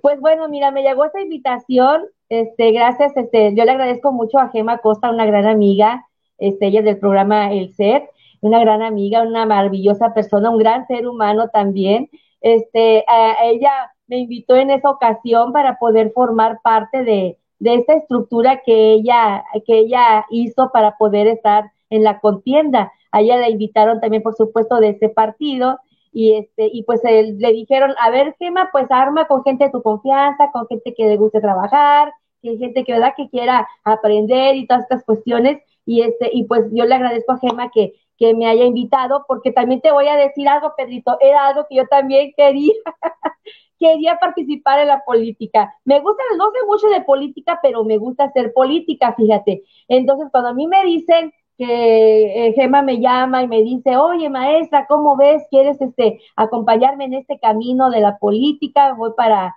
[0.01, 2.05] Pues bueno, mira, me llegó esta invitación.
[2.29, 6.07] Este, gracias, este, yo le agradezco mucho a Gema Costa, una gran amiga,
[6.39, 8.09] este, ella es del programa El Ser,
[8.41, 12.09] una gran amiga, una maravillosa persona, un gran ser humano también.
[12.41, 13.05] Este,
[13.43, 18.93] ella me invitó en esa ocasión para poder formar parte de, de esta estructura que
[18.93, 22.91] ella, que ella hizo para poder estar en la contienda.
[23.11, 25.79] Allá la invitaron también, por supuesto, de ese partido
[26.15, 29.81] y este y pues le dijeron, a ver, Gema, pues arma con gente de tu
[29.83, 34.65] confianza, con gente que le guste trabajar, que gente que verdad que quiera aprender y
[34.65, 38.47] todas estas cuestiones y este y pues yo le agradezco a Gema que que me
[38.47, 42.31] haya invitado porque también te voy a decir algo, Pedrito, era algo que yo también
[42.37, 42.71] quería
[43.77, 45.75] quería participar en la política.
[45.83, 49.63] Me gusta, no sé mucho de política, pero me gusta hacer política, fíjate.
[49.89, 54.29] Entonces, cuando a mí me dicen que eh, Gema me llama y me dice, oye
[54.29, 55.43] maestra, ¿cómo ves?
[55.49, 58.93] ¿Quieres este acompañarme en este camino de la política?
[58.93, 59.55] Voy para,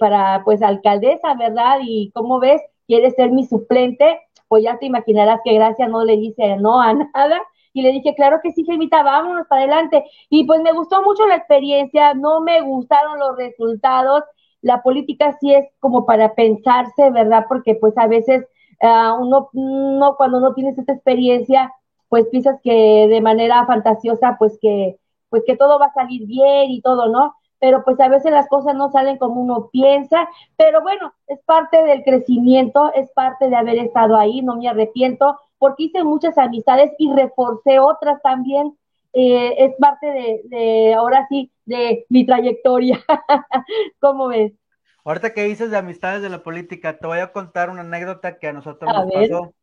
[0.00, 1.78] para pues alcaldesa, ¿verdad?
[1.82, 2.62] Y ¿cómo ves?
[2.86, 4.20] ¿Quieres ser mi suplente?
[4.48, 7.42] Pues ya te imaginarás que gracias no le dice no a nada.
[7.72, 10.04] Y le dije, claro que sí, Gemita, vámonos para adelante.
[10.30, 14.22] Y pues me gustó mucho la experiencia, no me gustaron los resultados.
[14.62, 17.44] La política sí es como para pensarse, ¿verdad?
[17.48, 18.46] Porque pues a veces
[18.82, 21.72] uh, uno, uno, cuando no tienes esta experiencia,
[22.08, 26.70] pues piensas que de manera fantasiosa, pues que, pues que todo va a salir bien
[26.70, 27.34] y todo, ¿no?
[27.58, 31.82] Pero pues a veces las cosas no salen como uno piensa, pero bueno, es parte
[31.84, 36.92] del crecimiento, es parte de haber estado ahí, no me arrepiento, porque hice muchas amistades
[36.98, 38.76] y reforcé otras también,
[39.14, 43.00] eh, es parte de, de, ahora sí, de mi trayectoria.
[44.00, 44.52] ¿Cómo ves?
[45.06, 48.48] Ahorita que dices de amistades de la política, te voy a contar una anécdota que
[48.48, 49.54] a nosotros nos pasó.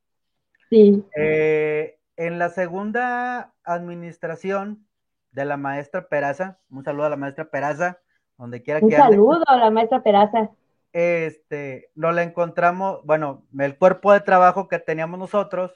[0.69, 1.03] Sí.
[1.17, 4.87] Eh, en la segunda administración
[5.31, 7.99] de la maestra Peraza, un saludo a la maestra Peraza,
[8.37, 10.51] donde quiera que Un saludo a la maestra Peraza.
[10.93, 15.73] Este, nos la encontramos, bueno, el cuerpo de trabajo que teníamos nosotros.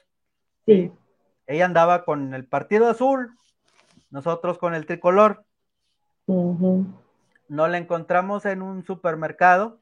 [0.64, 0.90] Sí.
[1.46, 3.36] Ella andaba con el Partido Azul,
[4.08, 5.44] nosotros con el tricolor.
[7.48, 9.80] Nos la encontramos en un supermercado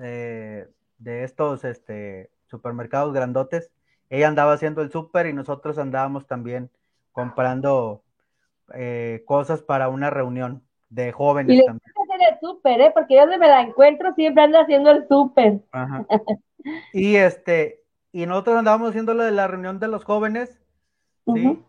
[0.00, 3.70] eh, de estos este, supermercados grandotes.
[4.08, 6.70] Ella andaba haciendo el súper y nosotros andábamos también
[7.12, 8.02] comprando
[8.74, 11.54] eh, cosas para una reunión de jóvenes.
[11.54, 11.92] Y le también.
[12.02, 12.90] hacer el súper, ¿eh?
[12.92, 15.60] porque yo donde me la encuentro siempre anda haciendo el súper.
[16.92, 20.60] y este, y nosotros andábamos haciendo lo de la reunión de los jóvenes,
[21.32, 21.62] ¿sí?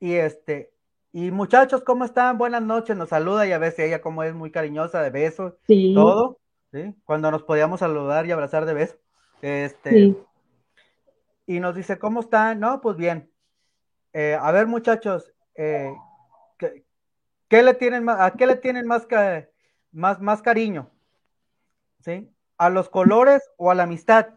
[0.00, 0.70] Y este,
[1.12, 2.36] y muchachos, ¿cómo están?
[2.36, 5.54] Buenas noches, nos saluda y a veces ella como es muy cariñosa de besos,
[5.94, 6.38] todo,
[6.70, 6.94] ¿sí?
[7.04, 8.96] Cuando nos podíamos saludar y abrazar de beso.
[9.40, 10.14] Este,
[11.46, 12.60] y nos dice, ¿cómo están?
[12.60, 13.30] No, pues bien.
[14.12, 15.90] Eh, a ver, muchachos, eh,
[17.48, 19.06] ¿qué, le tienen más, ¿a qué le tienen más,
[19.92, 20.90] más, más cariño?
[22.00, 22.30] ¿Sí?
[22.58, 24.34] ¿A los colores o a la amistad?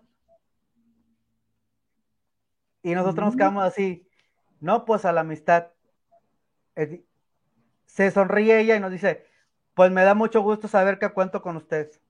[2.82, 4.08] Y nosotros nos quedamos así,
[4.62, 5.68] no, pues a la amistad
[7.86, 9.26] se sonríe ella y nos dice,
[9.74, 12.02] pues me da mucho gusto saber que cuento con ustedes.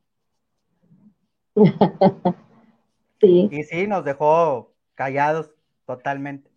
[3.22, 3.48] Sí.
[3.52, 5.52] Y sí, nos dejó callados
[5.86, 6.50] totalmente.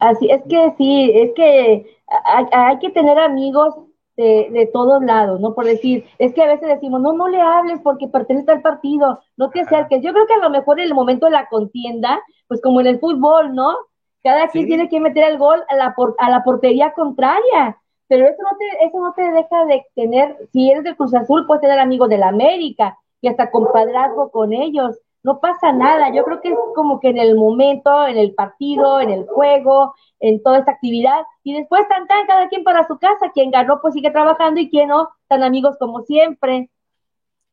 [0.00, 1.86] Así es que sí, es que
[2.52, 3.74] hay, que tener amigos
[4.16, 5.54] de, de, todos lados, ¿no?
[5.54, 9.20] Por decir, es que a veces decimos, no, no le hables porque pertenece al partido,
[9.36, 10.02] no te acerques.
[10.02, 12.88] Yo creo que a lo mejor en el momento de la contienda, pues como en
[12.88, 13.76] el fútbol, ¿no?
[14.26, 18.42] Cada quien tiene que meter el gol a la, a la portería contraria, pero eso
[18.42, 21.78] no, te, eso no te deja de tener, si eres del Cruz Azul, puedes tener
[21.78, 24.98] amigos de la América y hasta compadrazgo con ellos.
[25.22, 29.00] No pasa nada, yo creo que es como que en el momento, en el partido,
[29.00, 32.98] en el juego, en toda esta actividad, y después tan tan cada quien para su
[32.98, 34.60] casa, quien ganó pues sigue trabajando.
[34.60, 36.68] Y quien no, tan amigos como siempre.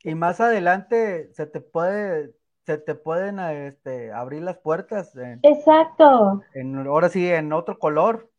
[0.04, 2.34] Y más adelante se te puede,
[2.66, 5.14] se te pueden este, abrir las puertas.
[5.42, 6.42] Exacto.
[6.54, 8.30] En, ahora sí, en otro color.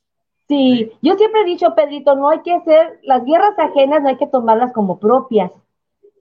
[0.48, 0.92] Sí.
[1.00, 4.26] yo siempre he dicho, Pedrito, no hay que hacer, las guerras ajenas no hay que
[4.26, 5.50] tomarlas como propias.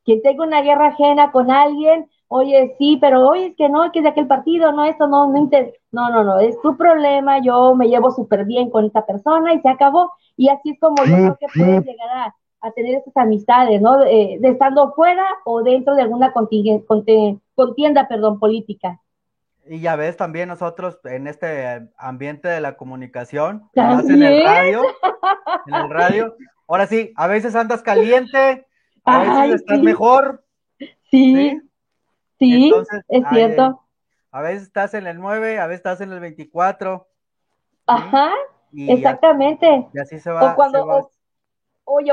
[0.05, 3.99] Quien tenga una guerra ajena con alguien, oye, sí, pero oye, es que no, que
[3.99, 5.49] es de aquel partido, no, eso no, no,
[5.91, 9.61] no, no, no, es tu problema, yo me llevo súper bien con esta persona y
[9.61, 10.11] se acabó.
[10.35, 12.35] Y así es como yo creo que puedes llegar a,
[12.71, 13.99] tener esas amistades, ¿no?
[13.99, 18.99] De, estando fuera o dentro de alguna contienda, perdón, política.
[19.65, 24.83] Y ya ves también nosotros en este ambiente de la comunicación, en el radio,
[25.67, 26.35] en el radio,
[26.67, 28.65] ahora sí, a veces andas caliente,
[29.05, 30.43] a veces estás mejor.
[31.09, 31.61] ¿sí?
[32.39, 32.73] Sí,
[33.07, 33.79] es cierto.
[34.31, 37.07] a veces estás en el 9, a veces estás en el 24.
[37.87, 38.31] Ajá,
[38.75, 39.87] exactamente.
[39.93, 40.51] y así se va.
[40.51, 41.11] O cuando, o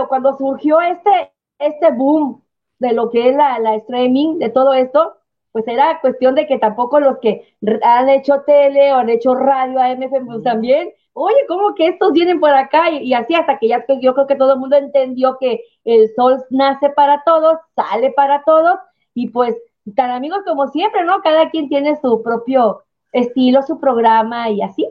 [0.08, 2.42] cuando surgió este, este boom
[2.78, 5.16] de lo que es la, la streaming, de todo esto,
[5.52, 9.80] pues era cuestión de que tampoco los que han hecho tele o han hecho radio
[9.80, 12.90] AM pues también, oye, ¿cómo que estos vienen por acá?
[12.90, 16.08] Y, y, así hasta que ya yo creo que todo el mundo entendió que el
[16.14, 18.78] sol nace para todos, sale para todos,
[19.14, 19.56] y pues
[19.96, 21.20] tan amigos como siempre, ¿no?
[21.20, 24.88] Cada quien tiene su propio estilo, su programa y así.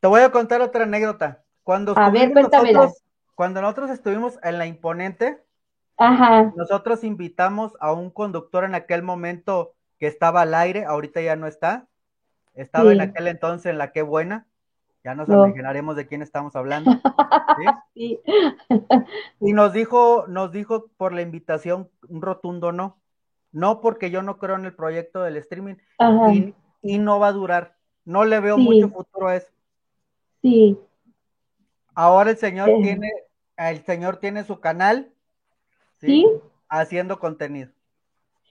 [0.00, 1.42] Te voy a contar otra anécdota.
[1.62, 3.02] Cuando a ver, nosotros,
[3.40, 5.42] cuando nosotros estuvimos en la imponente,
[5.96, 6.52] Ajá.
[6.56, 11.46] nosotros invitamos a un conductor en aquel momento que estaba al aire, ahorita ya no
[11.46, 11.88] está.
[12.52, 14.46] Estaba en aquel entonces en la que buena.
[15.02, 16.90] Ya nos imaginaremos de quién estamos hablando.
[17.94, 18.20] ¿sí?
[19.40, 22.98] y nos dijo, nos dijo por la invitación un rotundo no.
[23.52, 25.76] No porque yo no creo en el proyecto del streaming
[26.82, 27.74] y, no va a durar.
[28.04, 29.48] No le veo mucho futuro a eso.
[30.42, 30.78] Sí.
[31.94, 33.10] Ahora el señor tiene,
[33.68, 35.12] el señor tiene su canal,
[35.98, 36.26] ¿sí?
[36.68, 37.70] Haciendo contenido.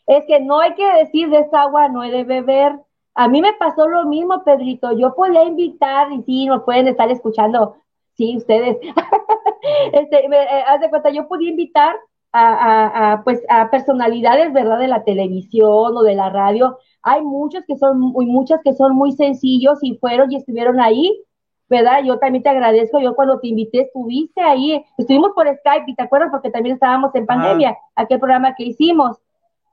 [0.06, 2.74] Es que no hay que decir de esa agua no he de beber.
[3.16, 4.98] A mí me pasó lo mismo, Pedrito.
[4.98, 7.78] Yo podía invitar y sí, nos pueden estar escuchando.
[8.16, 8.78] Sí, ustedes.
[9.94, 11.96] este, eh, haz de cuenta, yo podía invitar
[12.32, 14.80] a, a, pues a personalidades, ¿verdad?
[14.80, 16.78] De la televisión o de la radio.
[17.02, 21.24] Hay muchos que son muy, muchas que son muy sencillos y fueron y estuvieron ahí,
[21.70, 22.04] ¿verdad?
[22.04, 23.00] Yo también te agradezco.
[23.00, 27.14] Yo cuando te invité estuviste ahí, estuvimos por Skype y te acuerdas porque también estábamos
[27.16, 29.18] en pandemia, aquel programa que hicimos.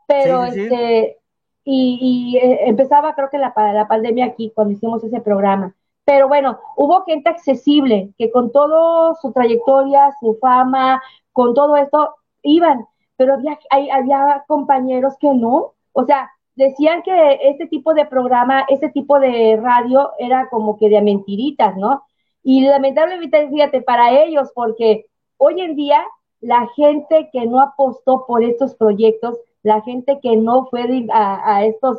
[0.06, 1.18] Pero este,
[1.64, 5.74] y, y eh, empezaba creo que la, la pandemia aquí cuando hicimos ese programa.
[6.04, 12.14] Pero bueno, hubo gente accesible que con todo su trayectoria, su fama, con todo esto,
[12.42, 13.58] iban, pero había,
[13.92, 19.58] había compañeros que no, o sea, decían que este tipo de programa, este tipo de
[19.62, 22.02] radio era como que de mentiritas, ¿no?
[22.42, 26.04] Y lamentablemente, fíjate, para ellos, porque hoy en día
[26.40, 31.98] la gente que no apostó por estos proyectos, la gente que no fue a, estos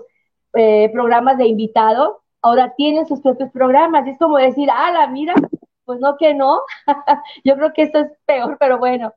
[0.53, 4.07] eh, programas de invitados, ahora tienen sus propios programas.
[4.07, 5.33] Es como decir, ah, la mira,
[5.85, 6.61] pues no que no.
[7.43, 9.13] Yo creo que esto es peor, pero bueno.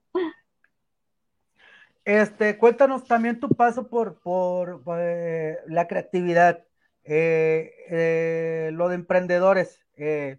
[2.04, 6.64] Este, cuéntanos también tu paso por, por, eh, la creatividad,
[7.04, 9.80] eh, eh, lo de emprendedores.
[9.96, 10.38] ¿Qué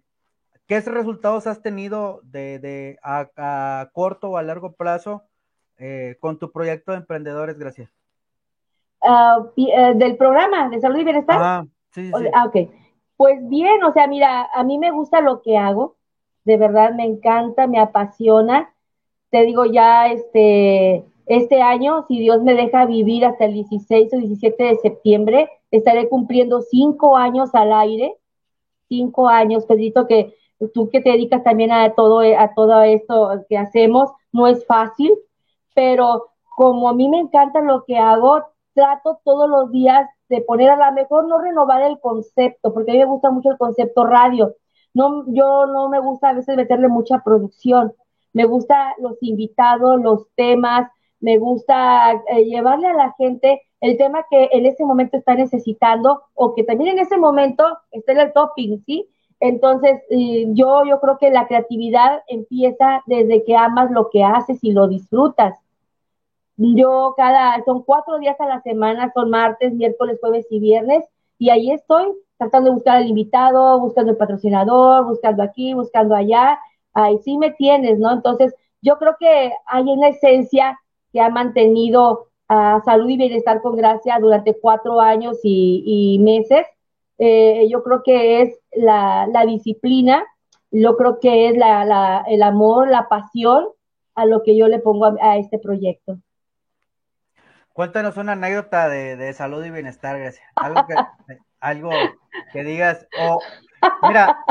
[0.68, 5.22] resultados has tenido de, a, corto o a largo plazo
[6.20, 7.58] con tu proyecto de emprendedores?
[7.58, 7.90] Gracias.
[9.00, 9.38] Ah,
[9.94, 11.38] del programa de salud y bienestar.
[11.40, 12.24] Ah, sí, sí.
[12.34, 12.70] Ah, ok.
[13.16, 15.96] Pues bien, o sea, mira, a mí me gusta lo que hago,
[16.44, 18.74] de verdad me encanta, me apasiona.
[19.30, 24.18] Te digo ya, este, este año, si Dios me deja vivir hasta el 16 o
[24.18, 28.16] 17 de septiembre, estaré cumpliendo cinco años al aire.
[28.88, 30.34] Cinco años, Pedrito, que
[30.74, 35.12] tú que te dedicas también a todo, a todo esto que hacemos, no es fácil,
[35.74, 38.42] pero como a mí me encanta lo que hago,
[38.74, 42.94] trato todos los días de poner a lo mejor no renovar el concepto, porque a
[42.94, 44.54] mí me gusta mucho el concepto radio.
[44.94, 47.92] No, yo no me gusta a veces meterle mucha producción.
[48.32, 50.90] Me gusta los invitados, los temas,
[51.22, 56.22] me gusta eh, llevarle a la gente el tema que en ese momento está necesitando
[56.34, 59.08] o que también en ese momento está en el topping, ¿sí?
[59.40, 64.70] Entonces, yo, yo creo que la creatividad empieza desde que amas lo que haces y
[64.70, 65.58] lo disfrutas.
[66.56, 71.04] Yo cada, son cuatro días a la semana, son martes, miércoles, jueves y viernes,
[71.38, 72.06] y ahí estoy
[72.38, 76.58] tratando de buscar al invitado, buscando el patrocinador, buscando aquí, buscando allá,
[76.94, 78.12] ahí sí me tienes, ¿no?
[78.12, 80.78] Entonces, yo creo que hay una esencia
[81.12, 86.66] que ha mantenido a salud y bienestar con gracia durante cuatro años y, meses.
[87.18, 90.24] Eh, yo creo que es la, disciplina,
[90.70, 93.68] yo creo que es la, el amor, la pasión
[94.14, 96.18] a lo que yo le pongo a este proyecto.
[97.72, 100.44] Cuéntanos una anécdota de, salud y bienestar, Grecia.
[100.56, 100.94] Algo que,
[101.60, 101.90] algo
[102.52, 103.06] que digas.
[103.18, 103.38] O,
[104.06, 104.44] mira,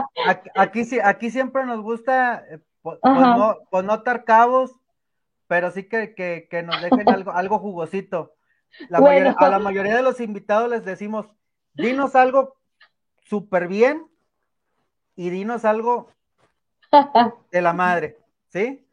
[0.56, 2.43] aquí, aquí, siempre nos gusta,
[2.82, 4.71] pues, no, pues no cabos,
[5.52, 8.36] pero sí que, nos dejen algo, algo jugosito.
[8.90, 11.26] a la mayoría de los invitados les decimos,
[11.74, 12.56] dinos algo
[13.26, 14.08] súper bien
[15.18, 16.08] y dinos algo
[17.52, 18.18] de la madre.
[18.48, 18.88] ¿sí?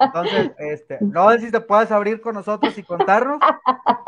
[0.00, 3.38] Entonces, este, no sé si te puedes abrir con nosotros y contarnos.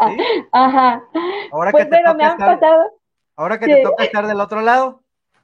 [0.09, 0.25] ¿sí?
[0.53, 1.05] Ajá.
[1.53, 2.91] Ahora pues que te toca estar,
[3.37, 5.03] Ahora que te toca estar del otro lado.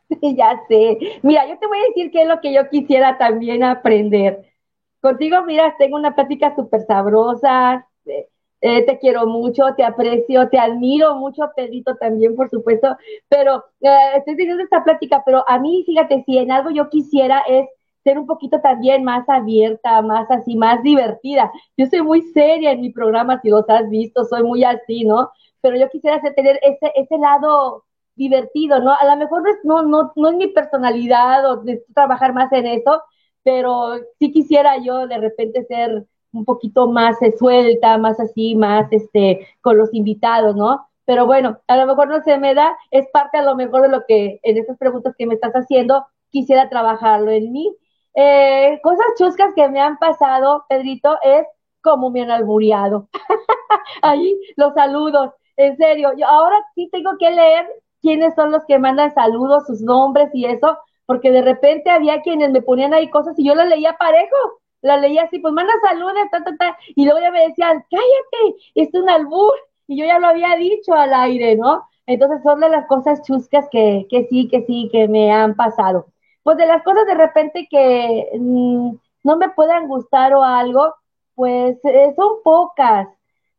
[0.09, 1.21] Sí, ya sé.
[1.23, 4.56] Mira, yo te voy a decir qué es lo que yo quisiera también aprender.
[5.00, 7.87] Contigo, mira, tengo una plática súper sabrosa.
[8.06, 8.28] Eh,
[8.62, 12.96] eh, te quiero mucho, te aprecio, te admiro mucho, Pedrito también, por supuesto.
[13.28, 17.40] Pero eh, estoy teniendo esta plática, pero a mí, fíjate, si en algo yo quisiera
[17.46, 17.68] es
[18.02, 21.50] ser un poquito también más abierta, más así, más divertida.
[21.76, 25.30] Yo soy muy seria en mi programa, si los has visto, soy muy así, ¿no?
[25.61, 28.92] Pero yo quisiera tener ese, ese lado divertido, ¿no?
[28.94, 32.66] A lo mejor no no, no, no es mi personalidad o de trabajar más en
[32.66, 33.02] eso,
[33.46, 39.46] pero sí quisiera yo de repente ser un poquito más suelta, más así, más este,
[39.61, 40.88] con los invitados, ¿no?
[41.04, 43.88] Pero bueno, a lo mejor no se me da, es parte a lo mejor de
[43.88, 47.72] lo que en estas preguntas que me estás haciendo, quisiera trabajarlo en mí
[48.18, 51.46] eh, cosas chuscas que me han pasado, Pedrito, es
[51.82, 53.09] como me han albureado.
[54.02, 56.12] Ahí los saludos, en serio.
[56.16, 57.66] Yo ahora sí tengo que leer
[58.00, 62.51] quiénes son los que mandan saludos, sus nombres y eso, porque de repente había quienes
[62.51, 64.37] me ponían ahí cosas y yo las leía parejo.
[64.83, 68.57] La leía así, pues manda saludos, ta, ta, ta, y luego ya me decían, cállate,
[68.75, 69.55] es un albur,
[69.88, 71.88] y yo ya lo había dicho al aire, ¿no?
[72.07, 76.07] Entonces son de las cosas chuscas que, que sí, que sí, que me han pasado
[76.47, 78.92] pues de las cosas de repente que mm,
[79.25, 80.95] no me puedan gustar o algo,
[81.35, 83.09] pues eh, son pocas,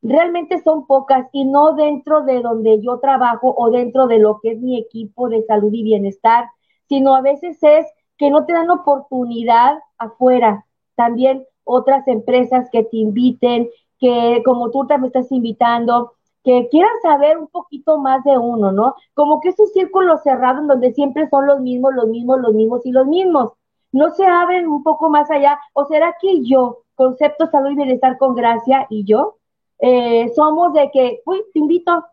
[0.01, 4.51] realmente son pocas y no dentro de donde yo trabajo o dentro de lo que
[4.51, 6.45] es mi equipo de salud y bienestar,
[6.87, 7.85] sino a veces es
[8.17, 10.65] que no te dan oportunidad afuera.
[10.95, 13.69] También otras empresas que te inviten,
[13.99, 18.95] que como tú me estás invitando, que quieran saber un poquito más de uno, ¿no?
[19.13, 22.53] Como que es un círculo cerrado en donde siempre son los mismos, los mismos, los
[22.53, 23.51] mismos y los mismos.
[23.91, 25.59] No se abren un poco más allá.
[25.73, 29.37] ¿O será que yo, concepto salud y bienestar con gracia y yo,
[29.79, 32.05] eh, somos de que, uy, te invito,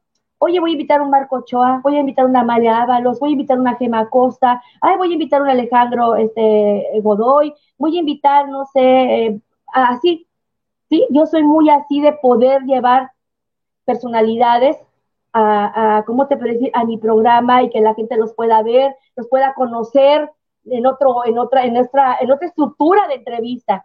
[0.44, 3.18] oye, voy a invitar a un Marco Ochoa, voy a invitar a una María Ábalos,
[3.18, 7.00] voy a invitar a una Gema Costa, ay, voy a invitar a un Alejandro este,
[7.02, 9.40] Godoy, voy a invitar, no sé, eh,
[9.72, 10.26] así,
[10.90, 11.06] ¿sí?
[11.10, 13.10] Yo soy muy así de poder llevar
[13.86, 14.76] personalidades
[15.32, 18.94] a, ¿cómo te puedo decir?, a mi programa y que la gente los pueda ver,
[19.16, 20.30] los pueda conocer
[20.66, 23.84] en otro, en otra, en nuestra, en otra estructura de entrevista.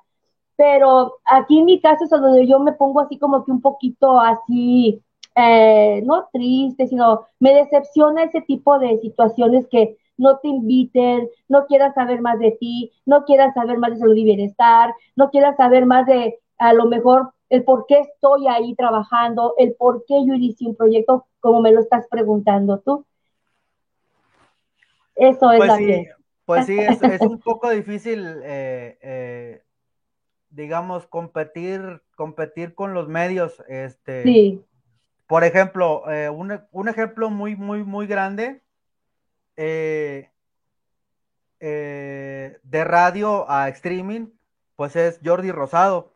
[0.55, 4.19] Pero aquí en mi caso es donde yo me pongo así como que un poquito
[4.19, 5.01] así,
[5.39, 11.65] eh, no triste, sino me decepciona ese tipo de situaciones que no te inviten, no
[11.65, 15.55] quieras saber más de ti, no quieras saber más de salud y bienestar, no quieras
[15.55, 20.15] saber más de a lo mejor el por qué estoy ahí trabajando, el por qué
[20.27, 23.05] yo inicié un proyecto, como me lo estás preguntando tú.
[25.15, 26.09] Eso es pues la sí, que...
[26.45, 29.63] Pues sí, es, un poco difícil, eh, eh,
[30.49, 33.63] digamos, competir, competir con los medios.
[33.67, 34.65] Este, sí.
[35.29, 38.63] Por ejemplo, eh, un, un, ejemplo muy, muy, muy grande
[39.55, 40.29] de
[42.71, 44.29] radio a streaming,
[44.75, 46.15] pues es Jordi Rosado.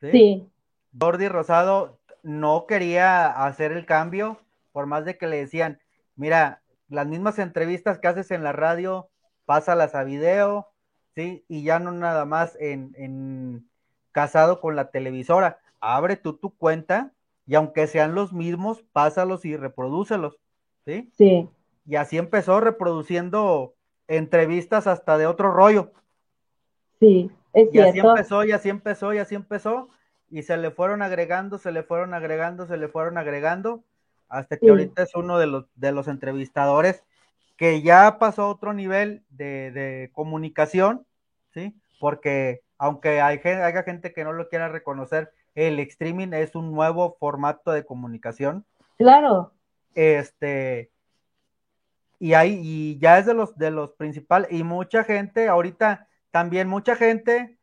[0.00, 0.50] sí.
[0.98, 4.40] Jordi Rosado no quería hacer el cambio,
[4.72, 5.80] por más de que le decían,
[6.16, 9.08] mira, las mismas entrevistas que haces en la radio,
[9.44, 10.72] pásalas a video,
[11.14, 11.44] ¿sí?
[11.48, 13.68] Y ya no nada más en,
[14.12, 15.60] casado con la televisora.
[15.80, 17.12] Abre tú tu cuenta
[17.48, 20.38] y aunque sean los mismos, pásalos y reprodúcelos,
[20.84, 21.10] ¿sí?
[21.16, 21.48] Sí.
[21.86, 23.74] Y así empezó reproduciendo
[24.06, 25.90] entrevistas hasta de otro rollo.
[27.00, 29.88] Sí, es y así empezó, y así empezó, y así empezó
[30.30, 33.82] y se le fueron agregando, se le fueron agregando, se le fueron agregando,
[34.28, 37.02] hasta que ahorita es uno de los, de los entrevistadores
[37.56, 41.06] que ya pasó a otro nivel de, comunicación,
[41.54, 41.74] ¿sí?
[41.98, 45.32] Porque aunque hay, haya gente que no lo quiera reconocer,
[45.66, 48.64] el streaming es un nuevo formato de comunicación.
[48.96, 49.52] Claro.
[49.96, 50.92] Este,
[52.20, 56.68] y ahí, y ya es de los, de los principales, y mucha gente, ahorita también
[56.68, 57.58] mucha gente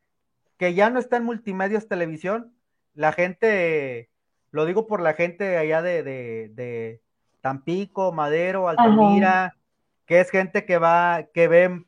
[0.58, 2.52] que ya no está en multimedios televisión,
[2.94, 4.10] la gente,
[4.50, 7.00] lo digo por la gente allá de, de,
[7.40, 9.56] Tampico, Madero, Altamira,
[10.04, 11.84] que es gente que va, que ve,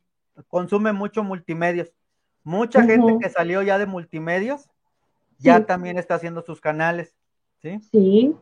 [0.46, 1.92] consume mucho multimedios.
[2.44, 4.70] Mucha gente que salió ya de multimedios,
[5.38, 7.14] ya también está haciendo sus canales,
[7.62, 7.80] ¿sí?
[7.90, 8.36] Sí.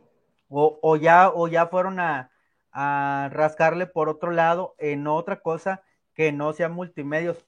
[0.48, 2.30] O, o ya, o ya fueron a,
[2.72, 5.82] a rascarle por otro lado en otra cosa
[6.14, 7.44] que no sea multimedios.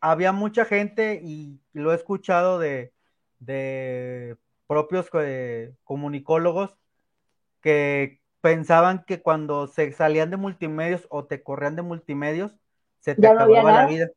[0.00, 2.92] Había mucha gente y lo he escuchado de,
[3.38, 4.36] de
[4.66, 6.76] propios eh, comunicólogos
[7.60, 12.56] que pensaban que cuando se salían de multimedios o te corrían de multimedios,
[13.00, 14.10] se te acababa la vida.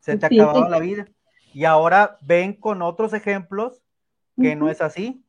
[0.00, 1.06] Se te acababa la vida.
[1.52, 3.82] Y ahora ven con otros ejemplos
[4.40, 5.22] que no es así.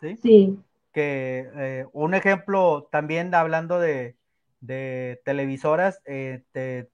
[0.00, 0.16] Sí.
[0.16, 0.58] sí
[0.92, 4.16] que eh, un ejemplo también hablando de,
[5.24, 6.44] televisoras, eh,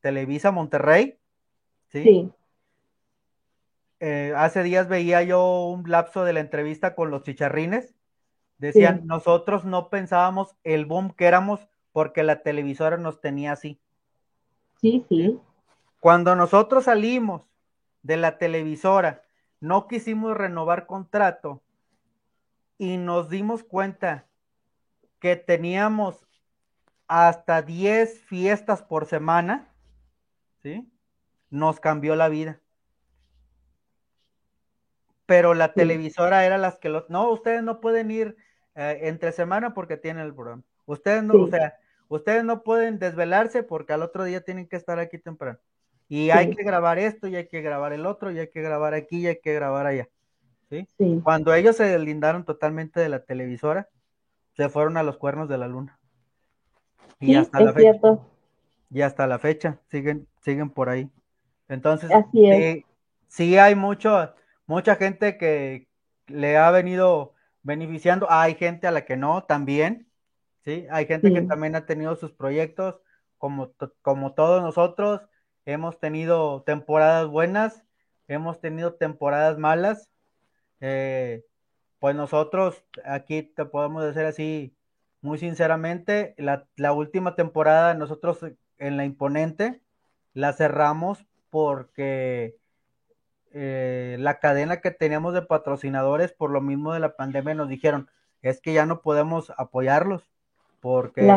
[0.01, 1.19] Televisa Monterrey,
[1.89, 2.33] ¿sí?
[4.01, 7.95] Eh, hace días veía yo un lapso de la entrevista con los chicharrines.
[8.57, 13.81] Decían, nosotros no pensábamos el boom que éramos porque la televisora nos tenía así.
[14.81, 15.39] Sí, sí.
[16.01, 17.43] Cuando nosotros salimos
[18.03, 19.23] de la televisora,
[19.61, 21.62] no quisimos renovar contrato
[22.78, 24.26] y nos dimos cuenta
[25.18, 26.26] que teníamos
[27.09, 29.74] hasta 10 fiestas por semana,
[30.62, 30.90] ¿sí?
[31.50, 32.61] Nos cambió la vida.
[35.26, 37.09] Pero la televisora era las que los...
[37.11, 38.36] No, ustedes no pueden ir
[38.74, 40.62] eh, entre semana porque tienen el programa.
[40.86, 41.78] Ustedes no, o sea,
[42.09, 45.59] ustedes no pueden desvelarse porque al otro día tienen que estar aquí temprano.
[46.09, 48.94] Y hay que grabar esto, y hay que grabar el otro, y hay que grabar
[48.94, 50.09] aquí, y hay que grabar allá.
[51.22, 53.88] Cuando ellos se deslindaron totalmente de la televisora,
[54.56, 55.98] se fueron a los cuernos de la luna.
[57.20, 58.18] Y hasta la fecha.
[58.90, 61.11] Y hasta la fecha siguen, siguen por ahí.
[61.68, 62.11] Entonces,
[63.28, 64.34] sí, hay mucho,
[64.66, 65.88] mucha gente que
[66.26, 68.26] le ha venido beneficiando.
[68.30, 70.06] Hay gente a la que no, también.
[70.64, 72.96] Sí, hay gente que también ha tenido sus proyectos,
[73.36, 75.20] como, como todos nosotros.
[75.69, 77.85] Hemos tenido temporadas buenas,
[78.27, 80.11] hemos tenido temporadas malas,
[80.81, 81.45] eh,
[81.99, 84.75] pues nosotros aquí te podemos decir así,
[85.21, 88.39] muy sinceramente, la, última temporada nosotros
[88.79, 89.83] en la imponente
[90.33, 92.57] la cerramos porque
[93.53, 98.09] eh, la cadena que teníamos de patrocinadores por lo mismo de la pandemia nos dijeron,
[98.41, 100.31] es que ya no podemos apoyarlos
[100.81, 101.31] porque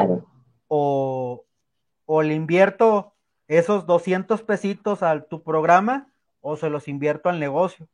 [0.70, 1.44] o,
[2.06, 3.11] o le invierto
[3.58, 6.08] esos 200 pesitos a tu programa
[6.40, 7.88] o se los invierto al negocio.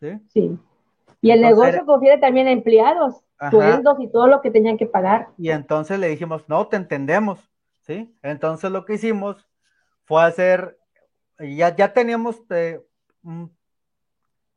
[0.00, 0.18] Sí.
[0.28, 0.58] sí.
[1.20, 5.28] Y el negocio confiere también a empleados, sueldos y todo lo que tenían que pagar.
[5.36, 7.50] Y entonces le dijimos, no, te entendemos,
[7.82, 8.12] ¿sí?
[8.22, 9.46] Entonces lo que hicimos
[10.04, 10.78] fue hacer,
[11.38, 12.80] ya, ya teníamos, eh,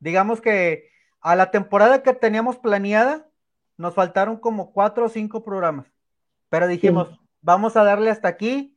[0.00, 0.88] digamos que
[1.20, 3.28] a la temporada que teníamos planeada,
[3.76, 5.86] nos faltaron como cuatro o cinco programas,
[6.48, 8.74] pero dijimos, vamos a darle hasta aquí,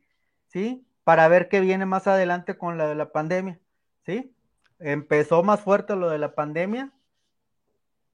[0.48, 0.86] ¿sí?
[1.10, 3.60] Para ver qué viene más adelante con la de la pandemia,
[4.06, 4.32] ¿sí?
[4.78, 6.94] Empezó más fuerte lo de la pandemia,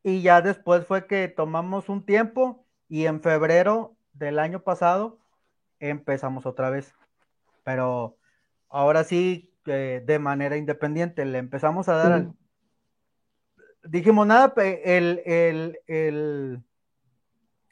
[0.01, 5.19] y ya después fue que tomamos un tiempo y en febrero del año pasado
[5.81, 6.95] empezamos otra vez.
[7.65, 8.15] Pero
[8.69, 12.27] ahora sí, eh, de manera independiente, le empezamos a dar
[13.83, 16.63] Dijimos, nada, el, el, el,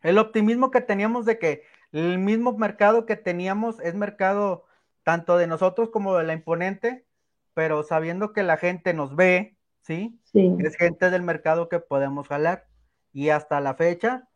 [0.02, 1.64] el optimismo que teníamos de que
[1.94, 4.66] el mismo mercado que teníamos es mercado
[5.04, 7.06] tanto de nosotros como de la imponente,
[7.54, 10.20] pero sabiendo que la gente nos ve, ¿sí?
[10.34, 12.66] Es gente del mercado que podemos jalar.
[13.12, 14.28] Y hasta la fecha,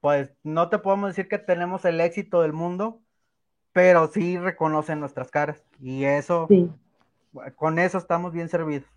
[0.00, 3.00] pues no te podemos decir que tenemos el éxito del mundo,
[3.72, 5.64] pero sí reconocen nuestras caras.
[5.80, 6.46] Y eso,
[7.56, 8.88] con eso estamos bien servidos.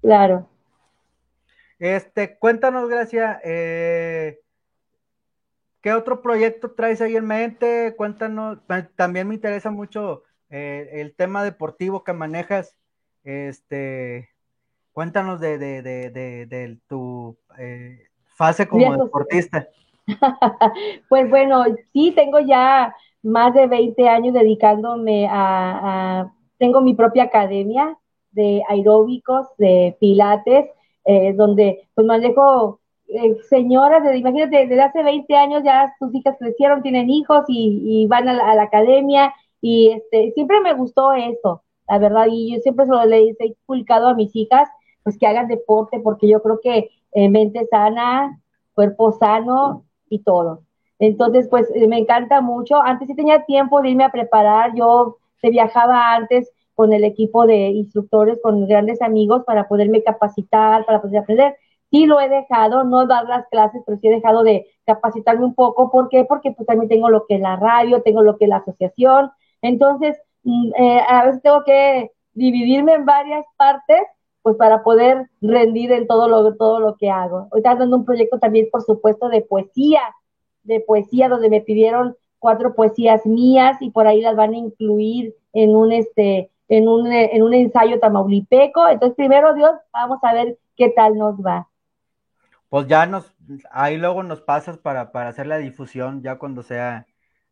[0.00, 0.48] Claro.
[1.78, 4.40] Este, cuéntanos, Gracia, eh,
[5.82, 7.94] ¿qué otro proyecto traes ahí en mente?
[7.96, 8.58] Cuéntanos,
[8.96, 10.22] también me interesa mucho
[10.56, 12.74] eh, el tema deportivo que manejas.
[13.24, 14.30] Este,
[14.96, 17.98] Cuéntanos de, de, de, de tu eh,
[18.34, 19.68] fase como deportista.
[21.10, 27.94] pues bueno, sí, tengo ya más de 20 años dedicándome a, tengo mi propia academia
[28.30, 30.70] de aeróbicos, de pilates,
[31.04, 36.36] eh, donde pues manejo eh, señoras, de, imagínate, desde hace 20 años ya tus hijas
[36.38, 41.98] crecieron, tienen hijos y, van a la, academia y este, siempre me gustó eso, la
[41.98, 44.68] verdad, y yo siempre se lo le he inculcado a mis hijas,
[45.02, 48.40] pues que hagan deporte, porque yo creo que eh, mente sana,
[48.74, 50.62] cuerpo sano y todo.
[50.98, 52.82] Entonces, pues eh, me encanta mucho.
[52.82, 57.46] Antes sí tenía tiempo de irme a preparar, yo se viajaba antes con el equipo
[57.46, 61.56] de instructores, con grandes amigos para poderme capacitar, para poder aprender.
[61.90, 65.54] Sí lo he dejado, no dar las clases, pero sí he dejado de capacitarme un
[65.54, 65.90] poco.
[65.90, 66.24] ¿Por qué?
[66.24, 69.30] Porque pues también tengo lo que es la radio, tengo lo que es la asociación.
[69.66, 74.00] Entonces, mm, eh, a veces tengo que dividirme en varias partes,
[74.42, 77.48] pues para poder rendir en todo lo, todo lo que hago.
[77.50, 80.00] Hoy estoy dando un proyecto también, por supuesto, de poesía,
[80.62, 85.34] de poesía, donde me pidieron cuatro poesías mías y por ahí las van a incluir
[85.52, 88.88] en un este en un, en un ensayo tamaulipeco.
[88.88, 91.68] Entonces, primero Dios, vamos a ver qué tal nos va.
[92.68, 93.32] Pues ya nos,
[93.70, 97.06] ahí luego nos pasas para, para hacer la difusión, ya cuando sea,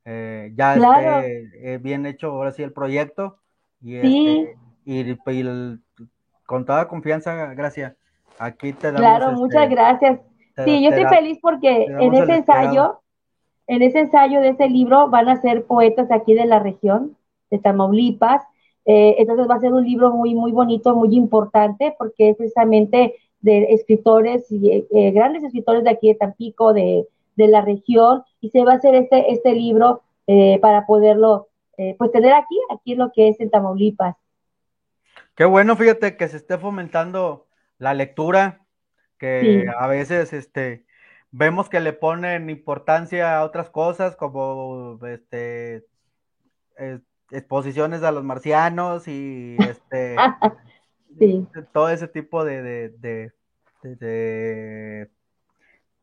[0.05, 3.39] eh, ya esté eh, bien hecho ahora sí el proyecto.
[3.81, 4.47] Y, sí.
[4.87, 5.45] Este, y,
[6.47, 7.95] con toda confianza, gracias.
[8.39, 9.01] Aquí te damos.
[9.01, 10.21] Claro, muchas este, gracias.
[10.65, 13.01] sí, yo estoy feliz porque en ese ensayo,
[13.67, 17.17] en ese ensayo de ese libro van a ser poetas aquí de la región,
[17.51, 18.43] de Tamaulipas,
[18.85, 23.15] eh, entonces va a ser un libro muy, muy bonito, muy importante, porque es precisamente
[23.41, 27.07] de escritores, y, grandes escritores de aquí de Tampico, de,
[27.37, 31.49] de, la región, y se va a hacer este, este libro eh, para poderlo,
[31.99, 34.17] pues tener aquí, aquí lo que es en Tamaulipas.
[35.35, 37.47] Qué bueno, fíjate que se esté fomentando
[37.79, 38.65] la lectura,
[39.19, 40.87] que a veces este,
[41.33, 45.85] vemos que le ponen importancia a otras cosas como este,
[47.31, 50.17] exposiciones a los marcianos y este
[51.73, 52.91] todo ese tipo de,
[53.83, 55.11] de,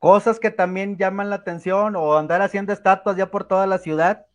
[0.02, 4.26] cosas que también llaman la atención o andar haciendo estatuas ya por toda la ciudad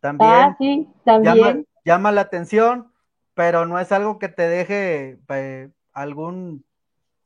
[0.00, 1.66] también, ah, sí, también.
[1.84, 2.92] Llama, la atención,
[3.34, 6.64] pero no es algo que te deje eh, algún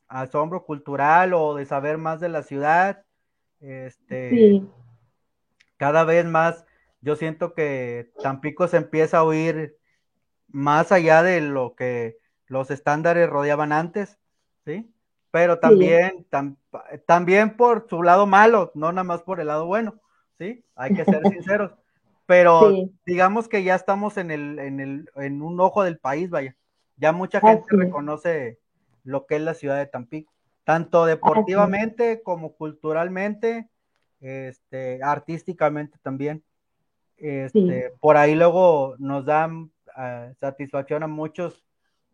[0.08, 3.04] asombro cultural o de saber más de la ciudad.
[3.60, 4.62] Este,
[5.76, 6.64] cada vez más
[7.00, 9.76] yo siento que Tampico se empieza a oír
[10.48, 14.18] más allá de lo que los estándares rodeaban antes,
[14.64, 14.92] ¿sí?
[15.32, 16.26] Pero también,
[17.06, 19.98] también por su lado malo, no nada más por el lado bueno,
[20.38, 20.62] ¿sí?
[20.76, 21.72] Hay que ser sinceros.
[22.26, 26.54] Pero digamos que ya estamos en, el, en, el, en un ojo del país, vaya.
[26.98, 28.60] Ya mucha gente reconoce
[29.04, 30.30] lo que es la ciudad de Tampico,
[30.64, 33.70] tanto deportivamente como culturalmente,
[34.20, 36.44] este, artísticamente también.
[37.16, 39.50] Este, Por ahí luego nos da
[39.96, 41.64] ah, satisfacción a muchos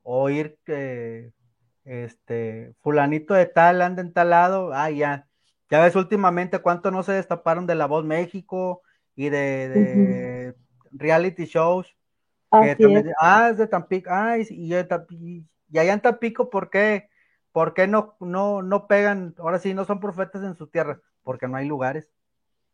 [0.04, 1.32] oír que
[1.88, 5.26] este fulanito de tal anda en tal lado, ah, ya,
[5.70, 8.82] ya ves últimamente cuánto no se destaparon de La Voz México
[9.16, 10.54] y de,
[10.92, 11.96] reality shows.
[12.50, 14.74] ah, es de Tampico, ah, y, y,
[15.70, 17.08] y, allá en Tampico, ¿por qué?
[17.52, 19.34] ¿Por qué no, no, no pegan?
[19.38, 22.08] Ahora sí, no son profetas en su tierra, porque no hay lugares.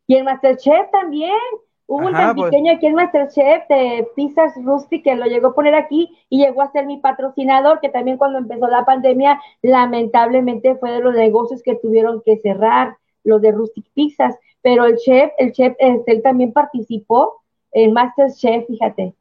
[0.07, 1.39] Y el Masterchef también,
[1.87, 2.51] Hubo un tan pues.
[2.51, 6.63] pequeño aquí en Masterchef de Pizzas Rusty que lo llegó a poner aquí y llegó
[6.63, 11.63] a ser mi patrocinador, que también cuando empezó la pandemia, lamentablemente fue de los negocios
[11.63, 14.35] que tuvieron que cerrar, los de Rustic Pizzas.
[14.63, 19.15] Pero el chef, el chef, este, él también participó en Masterchef, fíjate.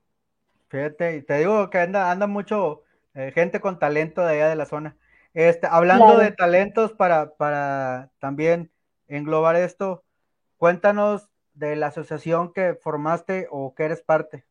[0.70, 2.84] Fíjate, y te digo que anda, anda mucho
[3.14, 4.96] eh, gente con talento de allá de la zona.
[5.34, 8.72] Este, hablando de talentos para, para también
[9.08, 10.04] englobar esto,
[10.58, 14.44] cuéntanos de la asociación que formaste o que eres parte?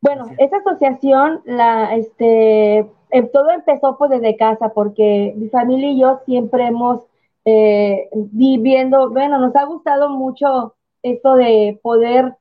[0.00, 2.78] Bueno, esa asociación, la, este,
[3.10, 7.06] em, todo empezó pues desde casa, porque mi familia y yo siempre hemos
[7.46, 12.36] eh, viviendo, bueno, nos ha gustado mucho esto de poder,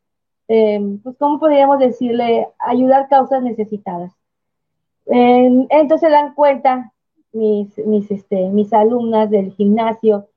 [0.47, 2.49] em, pues, ¿cómo podríamos decirle?
[2.59, 4.11] Ayudar causas necesitadas.
[5.05, 6.93] entonces se dan cuenta
[7.33, 10.27] mis, mis, este, mis alumnas del gimnasio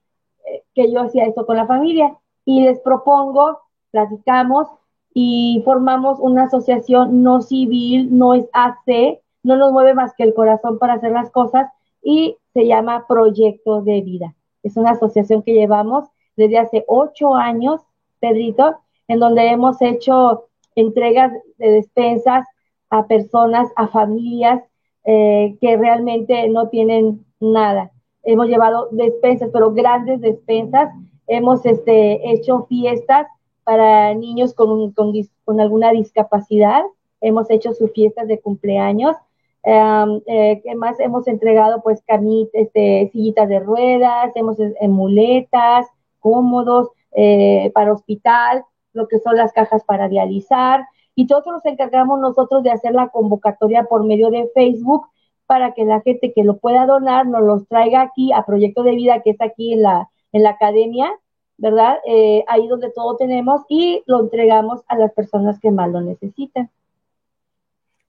[0.47, 2.17] eh, que yo hacía esto con la familia
[2.47, 3.59] y les propongo,
[3.91, 4.69] platicamos
[5.13, 10.33] y formamos una asociación no civil, no es AC, no nos mueve más que el
[10.33, 11.71] corazón para hacer las cosas
[12.03, 14.35] y se llama Proyecto de Vida.
[14.63, 17.81] Es una asociación que llevamos desde hace ocho años,
[18.21, 18.79] Pedrito,
[19.09, 22.47] en donde hemos hecho entregas de despensas
[22.91, 24.63] a personas, a familias
[25.05, 27.91] eh, que realmente no tienen nada.
[28.23, 30.91] Hemos llevado despensas, pero grandes despensas
[31.27, 33.27] hemos este, hecho fiestas
[33.65, 36.83] para niños con, con, alguna discapacidad,
[37.21, 39.17] hemos hecho sus fiestas de cumpleaños,
[39.65, 41.01] ¿qué más?
[41.01, 45.87] Hemos entregado pues camitas, este, sillitas de ruedas, hemos eh, muletas,
[46.21, 52.21] cómodos eh, para hospital, lo que son las cajas para dializar, y todos nos encargamos
[52.21, 55.09] nosotros de hacer la convocatoria por medio de Facebook
[55.47, 58.95] para que la gente que lo pueda donar nos los traiga aquí a Proyecto de
[58.95, 61.13] Vida, que es aquí en la, en la academia,
[61.59, 61.99] ¿verdad?
[62.07, 66.71] Eh, ahí donde todo tenemos y lo entregamos a las personas que más lo necesitan.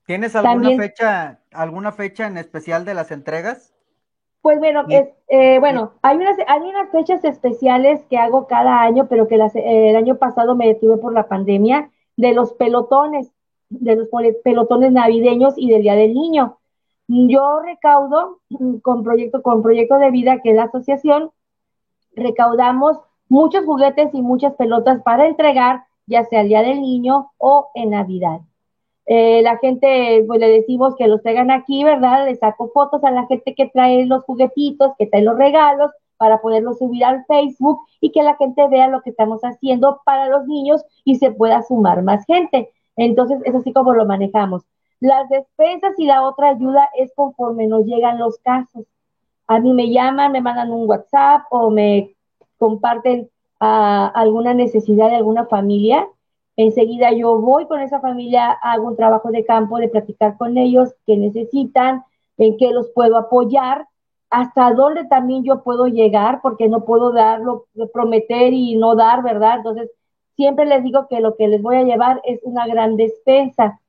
[0.06, 3.74] ¿Tienes alguna fecha, alguna fecha en especial de las entregas?
[4.40, 9.06] Pues bueno, es, eh, bueno, hay unas, hay unas fechas especiales que hago cada año,
[9.08, 13.30] pero que el año pasado me detuve por la pandemia, de los pelotones,
[13.68, 14.08] de los
[14.42, 16.58] pelotones navideños y del Día del Niño.
[17.06, 18.40] Yo recaudo
[18.82, 21.30] con proyecto, con proyecto de vida, que es la asociación,
[22.18, 22.98] recaudamos
[23.28, 27.90] muchos juguetes y muchas pelotas para entregar, ya sea el Día del Niño o en
[27.90, 28.40] Navidad.
[29.06, 32.26] Eh, la gente, pues le decimos que los traigan aquí, ¿verdad?
[32.26, 36.40] Le saco fotos a la gente que trae los juguetitos, que trae los regalos, para
[36.40, 40.46] poderlos subir al Facebook y que la gente vea lo que estamos haciendo para los
[40.46, 42.70] niños y se pueda sumar más gente.
[42.96, 44.64] Entonces, es así como lo manejamos.
[45.00, 48.84] Las despensas y la otra ayuda es conforme nos llegan los casos.
[49.48, 52.14] A mí me llaman, me mandan un WhatsApp o me
[52.58, 53.28] comparten
[53.60, 56.06] ah, alguna necesidad de alguna familia
[56.58, 60.92] Enseguida yo voy con esa familia, hago un trabajo de campo de platicar con ellos,
[61.06, 62.02] qué necesitan,
[62.36, 63.86] en qué los puedo apoyar,
[64.28, 69.58] hasta dónde también yo puedo llegar, porque no puedo darlo, prometer y no dar, ¿verdad?
[69.58, 69.88] Entonces,
[70.34, 73.80] siempre les digo que lo que les voy a llevar es una gran despensa.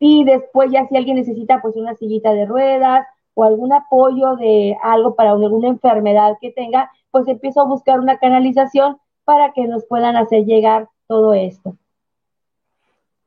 [0.00, 3.06] Y después ya si alguien necesita pues una sillita de ruedas
[3.36, 8.18] o algún apoyo de algo para alguna enfermedad que tenga, pues empiezo a buscar una
[8.18, 11.76] canalización para que nos puedan hacer llegar todo esto.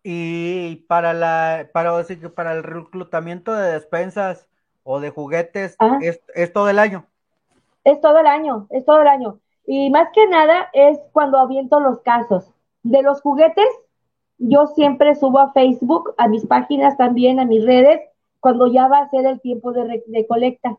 [0.03, 1.93] Y para la, para,
[2.35, 4.47] para el reclutamiento de despensas
[4.81, 5.99] o de juguetes, ah.
[6.01, 7.05] es, todo el año.
[7.83, 9.39] Es todo el año, es todo el año.
[9.67, 12.51] Y más que nada es cuando aviento los casos.
[12.81, 13.69] De los juguetes,
[14.39, 18.01] yo siempre subo a Facebook, a mis páginas también, a mis redes,
[18.39, 20.77] cuando ya va a ser el tiempo de, de colecta.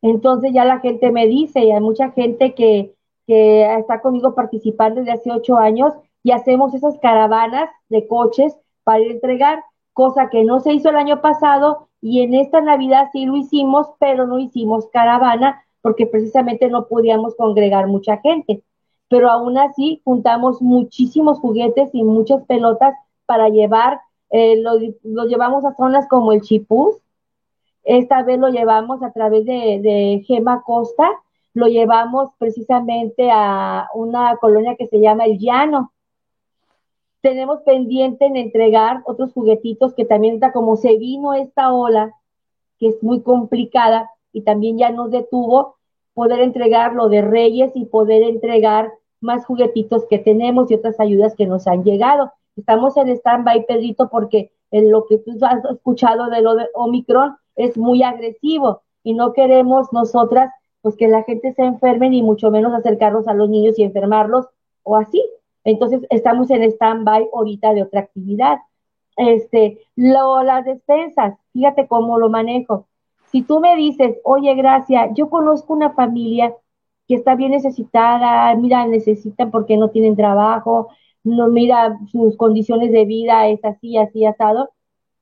[0.00, 2.94] Entonces ya la gente me dice, y hay mucha gente que,
[3.26, 5.92] que está conmigo participando desde hace ocho años,
[6.22, 10.90] y hacemos esas caravanas de coches para ir a entregar, cosa que no se hizo
[10.90, 16.06] el año pasado y en esta Navidad sí lo hicimos, pero no hicimos caravana porque
[16.06, 18.62] precisamente no podíamos congregar mucha gente.
[19.08, 22.94] Pero aún así juntamos muchísimos juguetes y muchas pelotas
[23.26, 24.00] para llevar,
[24.32, 26.96] eh, lo llevamos a zonas como el Chipús,
[27.84, 31.08] esta vez lo llevamos a través de, de Gema Costa,
[31.54, 35.92] lo llevamos precisamente a una colonia que se llama El Llano,
[37.22, 42.12] tenemos pendiente en entregar otros juguetitos que también está como se vino esta ola,
[42.78, 45.76] que es muy complicada y también ya nos detuvo,
[46.14, 51.36] poder entregar lo de Reyes y poder entregar más juguetitos que tenemos y otras ayudas
[51.36, 52.32] que nos han llegado.
[52.56, 57.36] Estamos en stand-by, Pedrito, porque en lo que tú has escuchado de lo de Omicron
[57.56, 60.50] es muy agresivo y no queremos nosotras
[60.80, 64.46] pues que la gente se enferme ni mucho menos acercarnos a los niños y enfermarlos
[64.82, 65.24] o así.
[65.64, 68.58] Entonces, estamos en stand-by ahorita de otra actividad.
[69.16, 72.86] Este, lo, las despensas, fíjate cómo lo manejo.
[73.30, 76.54] Si tú me dices, oye, Gracia, yo conozco una familia
[77.06, 80.88] que está bien necesitada, mira, necesitan porque no tienen trabajo,
[81.24, 84.70] no mira sus condiciones de vida es así, así asado.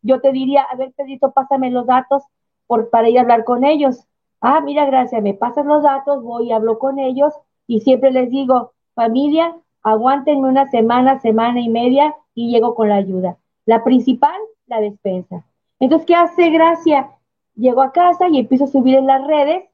[0.03, 2.22] Yo te diría, a ver, Pedrito, pásame los datos
[2.66, 4.07] por, para ir a hablar con ellos.
[4.40, 7.34] Ah, mira, Gracia, me pasan los datos, voy y hablo con ellos
[7.66, 12.96] y siempre les digo, familia, aguántenme una semana, semana y media y llego con la
[12.96, 13.36] ayuda.
[13.66, 15.44] La principal, la despensa.
[15.78, 17.11] Entonces, ¿qué hace Gracia?
[17.55, 19.64] Llego a casa y empiezo a subir en las redes.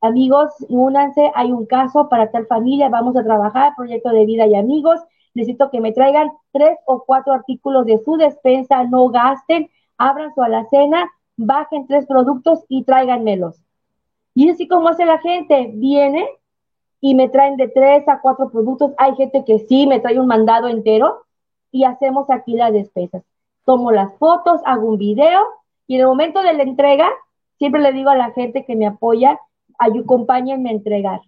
[0.00, 4.54] Amigos, únanse, hay un caso para tal familia, vamos a trabajar, proyecto de vida y
[4.54, 5.00] amigos.
[5.36, 9.68] Necesito que me traigan tres o cuatro artículos de su despensa, no gasten,
[9.98, 13.60] abran su alacena, bajen tres productos y tráiganmelos.
[14.34, 16.26] Y así como hace la gente, viene,
[17.02, 18.92] y me traen de tres a cuatro productos.
[18.96, 21.26] Hay gente que sí me trae un mandado entero
[21.70, 23.22] y hacemos aquí las despesas.
[23.66, 25.42] Tomo las fotos, hago un video
[25.86, 27.10] y en el momento de la entrega,
[27.58, 29.38] siempre le digo a la gente que me apoya,
[29.78, 31.20] acompáñenme a entregar.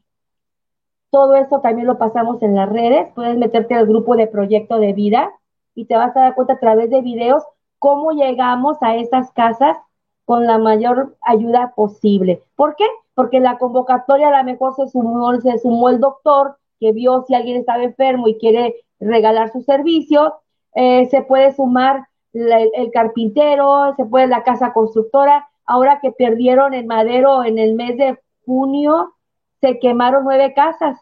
[1.11, 3.09] Todo eso también lo pasamos en las redes.
[3.15, 5.31] Puedes meterte al grupo de proyecto de vida
[5.75, 7.43] y te vas a dar cuenta a través de videos
[7.79, 9.77] cómo llegamos a esas casas
[10.25, 12.43] con la mayor ayuda posible.
[12.57, 12.85] ¿Por qué?
[13.19, 17.35] porque la convocatoria a lo mejor se sumó, se sumó el doctor que vio si
[17.35, 20.35] alguien estaba enfermo y quiere regalar su servicio,
[20.77, 26.87] eh, se puede sumar el, carpintero, se puede la casa constructora, ahora que perdieron el
[26.87, 29.15] madero en el mes de junio,
[29.61, 30.99] se quemaron nueve casas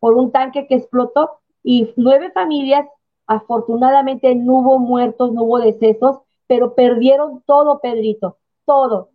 [0.00, 2.86] por un tanque que explotó y nueve familias
[3.26, 9.10] Afortunadamente no hubo muertos, no hubo decesos, pero perdieron todo, Pedrito, todo.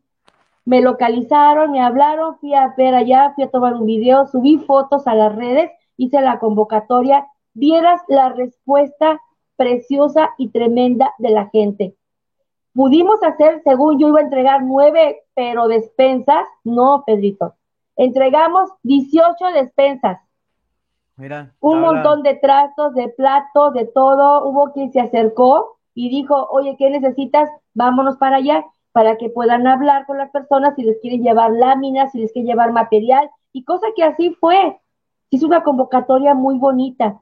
[0.66, 5.06] Me localizaron, me hablaron, fui a ver allá, fui a tomar un video, subí fotos
[5.08, 9.22] a las redes, hice la convocatoria, vieras la respuesta
[9.56, 11.96] preciosa y tremenda de la gente.
[12.74, 17.56] Pudimos hacer, según yo iba a entregar nueve, pero despensas, no, Pedrito.
[18.00, 20.22] Entregamos 18 despensas.
[21.18, 21.54] Mira.
[21.60, 24.48] Un montón de trastos, de platos, de todo.
[24.48, 27.50] Hubo quien se acercó y dijo, oye, ¿qué necesitas?
[27.74, 32.14] Vámonos para allá, para que puedan hablar con las personas si les quieren llevar láminas,
[32.14, 34.80] si les quieren llevar material, y cosa que así fue.
[35.30, 37.22] Es una convocatoria muy bonita.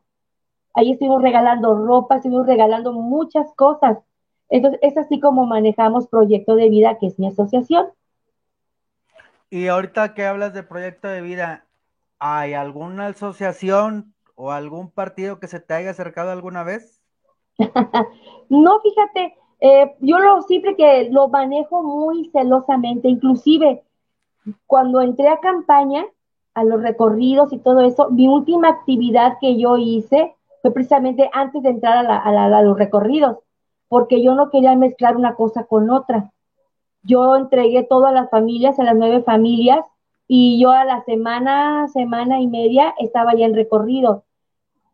[0.76, 3.98] Ahí estuvimos regalando ropa, estuvimos regalando muchas cosas.
[4.48, 7.88] Entonces, es así como manejamos Proyecto de Vida, que es mi asociación.
[9.50, 11.66] Y ahorita que hablas de Proyecto de Vida,
[12.20, 17.02] ¿hay alguna asociación o algún partido que se te haya acercado alguna vez?
[18.50, 23.84] no, fíjate, eh, yo lo siempre que lo manejo muy celosamente, inclusive
[24.66, 26.06] cuando entré a campaña,
[26.54, 31.62] a los recorridos y todo eso, mi última actividad que yo hice fue precisamente antes
[31.62, 33.38] de entrar a, los recorridos,
[33.88, 36.32] porque yo no quería mezclar una cosa con otra.
[37.08, 39.86] Yo entregué todo a las familias, a las nueve familias,
[40.28, 44.26] y yo a la semana, semana y media estaba ya en recorrido.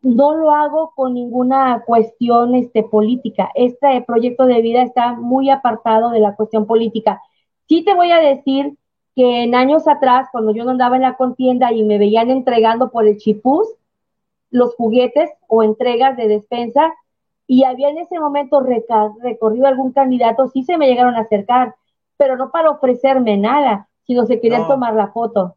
[0.00, 3.50] No lo hago con ninguna cuestión este, política.
[3.56, 7.20] Este proyecto de vida está muy apartado de la cuestión política.
[7.66, 8.76] Sí te voy a decir
[9.16, 12.90] que en años atrás, cuando yo no andaba en la contienda y me veían entregando
[12.90, 13.66] por el chipús,
[14.50, 16.94] los juguetes o entregas de despensa
[17.48, 21.74] y había en ese momento recorrido algún candidato, sí se me llegaron a acercar,
[22.16, 25.56] pero no para ofrecerme nada, sino se querían tomar la foto.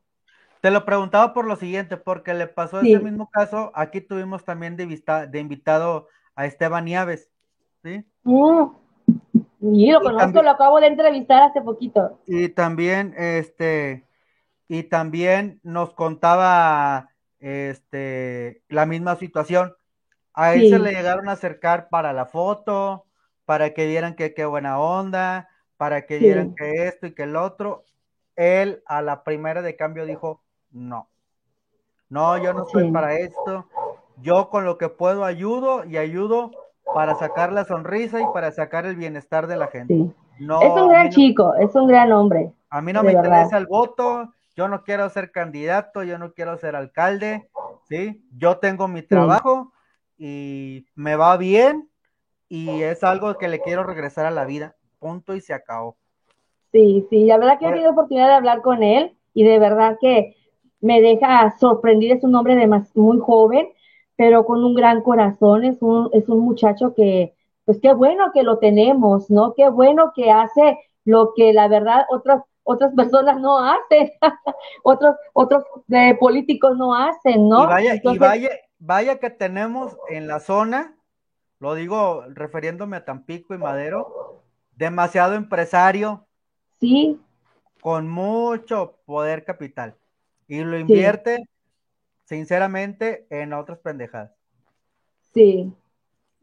[0.62, 4.76] Te lo preguntaba por lo siguiente, porque le pasó ese mismo caso, aquí tuvimos también
[4.76, 7.30] de, vista, de invitado a Esteban Nieves,
[7.84, 8.04] ¿sí?
[8.24, 8.66] Mm.
[9.62, 12.20] Y lo conozco, lo acabo de entrevistar hace poquito.
[12.26, 14.08] Y también, este,
[14.68, 19.76] y también nos contaba este, la misma situación.
[20.34, 23.06] A él se le llegaron a acercar para la foto,
[23.46, 27.36] para que vieran que qué buena onda, para que vieran que esto y que el
[27.36, 27.84] otro.
[28.36, 31.08] Él a la primera de cambio dijo, no,
[32.10, 33.68] no, yo no soy para esto.
[34.22, 36.52] Yo con lo que puedo ayudo y ayudo
[36.94, 40.14] para sacar la sonrisa y para sacar el bienestar de la gente.
[40.40, 42.52] No, es un gran chico, es un gran hombre.
[42.70, 46.58] A mí no me interesa el voto, yo no quiero ser candidato, yo no quiero
[46.58, 47.50] ser alcalde,
[47.88, 48.24] ¿sí?
[48.36, 49.72] Yo tengo mi trabajo
[50.18, 51.90] y me va bien
[52.50, 55.96] y es algo que le quiero regresar a la vida, punto y se acabó.
[56.72, 59.98] Sí, sí, la verdad que he tenido oportunidad de hablar con él y de verdad
[60.00, 60.36] que
[60.82, 63.68] me deja sorprendido, es un hombre de más, muy joven,
[64.16, 67.34] pero con un gran corazón, es un, es un muchacho que,
[67.66, 69.54] pues qué bueno que lo tenemos, ¿no?
[69.56, 74.12] Qué bueno que hace lo que la verdad otras otras personas no hacen,
[74.84, 77.64] otros, otros eh, políticos no hacen, ¿no?
[77.64, 80.96] Y vaya, y vaya, vaya que tenemos en la zona,
[81.60, 84.44] lo digo refiriéndome a Tampico y Madero,
[84.78, 86.26] demasiado empresario.
[86.80, 87.20] Sí.
[87.82, 89.96] Con mucho poder capital.
[90.48, 91.50] Y lo invierte,
[92.24, 94.32] sinceramente, en otras pendejadas.
[95.34, 95.74] Sí.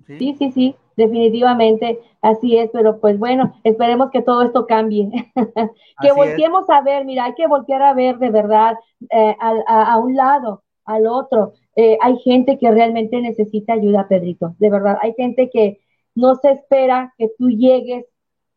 [0.07, 5.09] Sí, sí, sí, definitivamente así es, pero pues bueno, esperemos que todo esto cambie,
[6.03, 8.75] que volteemos a ver, mira, hay que voltear a ver de verdad
[9.11, 11.55] eh, a, un lado, al otro.
[11.75, 15.81] Eh, hay gente que realmente necesita ayuda, Pedrito, de verdad, hay gente que
[16.15, 18.05] no se espera que tú llegues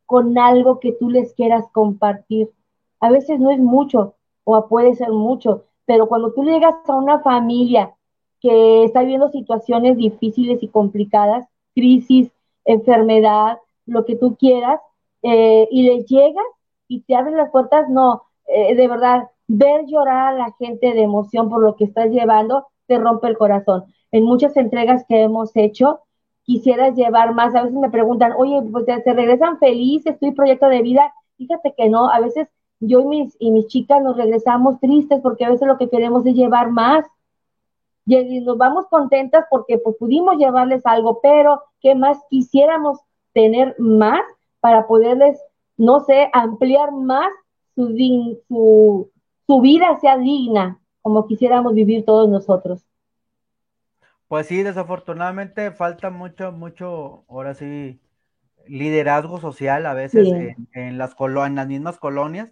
[0.08, 2.50] con algo que tú les quieras compartir.
[3.00, 7.20] A veces no es mucho o puede ser mucho, pero cuando tú llegas a una
[7.20, 7.94] familia
[8.40, 11.46] que está viviendo situaciones difíciles y complicadas,
[11.76, 12.32] crisis,
[12.66, 14.80] enfermedad, lo que tú quieras,
[15.22, 16.46] eh, y le llegas
[16.88, 21.04] y te abren las puertas, no, eh, de verdad, ver llorar a la gente de
[21.04, 23.86] emoción por lo que estás llevando, te rompe el corazón.
[24.12, 26.02] En muchas entregas que hemos hecho,
[26.48, 30.82] quisieras llevar más, a veces me preguntan, oye, pues te regresan felices, estoy proyecto de
[30.82, 32.48] vida, fíjate que no, a veces
[32.80, 36.26] yo y mis, y mis chicas nos regresamos tristes porque a veces lo que queremos
[36.26, 37.06] es llevar más,
[38.06, 43.00] y nos vamos contentas porque pues, pudimos llevarles algo, pero ¿qué más quisiéramos
[43.34, 44.22] tener más
[44.62, 45.38] para poderles,
[45.76, 47.28] no sé, ampliar más
[47.76, 47.90] su,
[48.48, 49.10] su,
[49.46, 52.82] su vida sea digna, como quisiéramos vivir todos nosotros?
[54.28, 58.00] Pues sí, desafortunadamente falta mucho, mucho, ahora sí,
[58.68, 62.50] liderazgo social a veces en, en, las en las mismas colonias,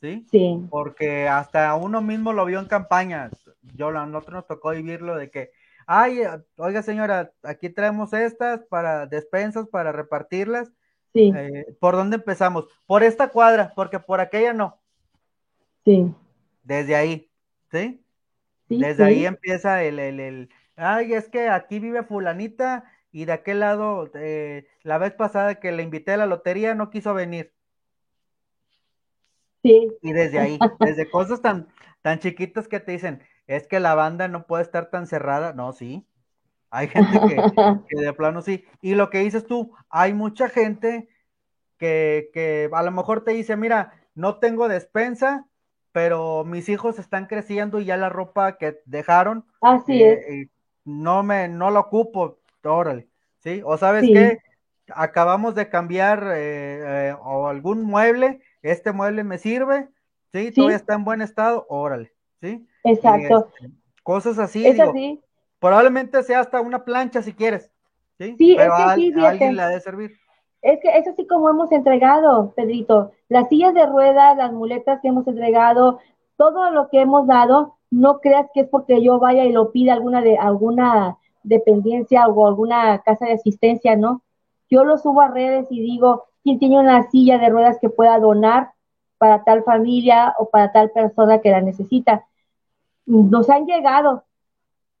[0.00, 0.26] ¿sí?
[0.30, 0.64] Sí.
[0.70, 3.32] Porque hasta uno mismo lo vio en campañas.
[3.74, 5.50] Yo, a nosotros nos tocó vivirlo de que
[5.86, 6.20] ay,
[6.56, 10.70] oiga señora, aquí traemos estas para despensas, para repartirlas.
[11.12, 11.32] Sí.
[11.34, 12.66] Eh, ¿Por dónde empezamos?
[12.84, 14.78] Por esta cuadra, porque por aquella no.
[15.84, 16.12] Sí.
[16.62, 17.30] Desde ahí,
[17.70, 18.02] ¿sí?
[18.68, 23.60] Desde ahí empieza el, el, el, ay, es que aquí vive fulanita y de aquel
[23.60, 27.52] lado, eh, la vez pasada que le invité a la lotería no quiso venir.
[29.62, 29.88] Sí.
[30.02, 31.68] Y desde ahí, desde cosas tan,
[32.02, 35.52] tan chiquitas que te dicen, es que la banda no puede estar tan cerrada.
[35.52, 36.06] No, sí.
[36.70, 37.36] Hay gente que,
[37.90, 38.64] de plano sí.
[38.80, 41.08] Y lo que dices tú, hay mucha gente
[41.78, 45.46] que, que a lo mejor te dice, mira, no tengo despensa,
[45.92, 50.18] pero mis hijos están creciendo y ya la ropa que dejaron, Así eh, es.
[50.28, 50.50] eh,
[50.86, 53.08] no me, no lo ocupo, órale,
[53.40, 53.60] ¿sí?
[53.64, 54.38] O sabes qué,
[54.94, 59.88] acabamos de cambiar eh, o algún mueble, este mueble me sirve,
[60.32, 60.52] ¿sí?
[60.52, 62.66] Todavía está en buen estado, órale, ¿sí?
[62.84, 63.48] Exacto.
[63.60, 65.20] Este, cosas así, es digo, así.
[65.58, 67.70] probablemente sea hasta una plancha si quieres,
[68.18, 68.36] ¿sí?
[68.38, 70.12] Sí, Pero es que a, sí, a alguien servir.
[70.62, 73.12] Es que es así como hemos entregado, Pedrito.
[73.28, 76.00] Las sillas de ruedas, las muletas que hemos entregado,
[76.36, 79.92] todo lo que hemos dado, no creas que es porque yo vaya y lo pida
[79.92, 84.22] alguna de alguna dependencia o alguna casa de asistencia, ¿no?
[84.68, 88.18] Yo lo subo a redes y digo, ¿quién tiene una silla de ruedas que pueda
[88.18, 88.72] donar
[89.18, 92.26] para tal familia o para tal persona que la necesita?
[93.06, 94.24] Nos han llegado,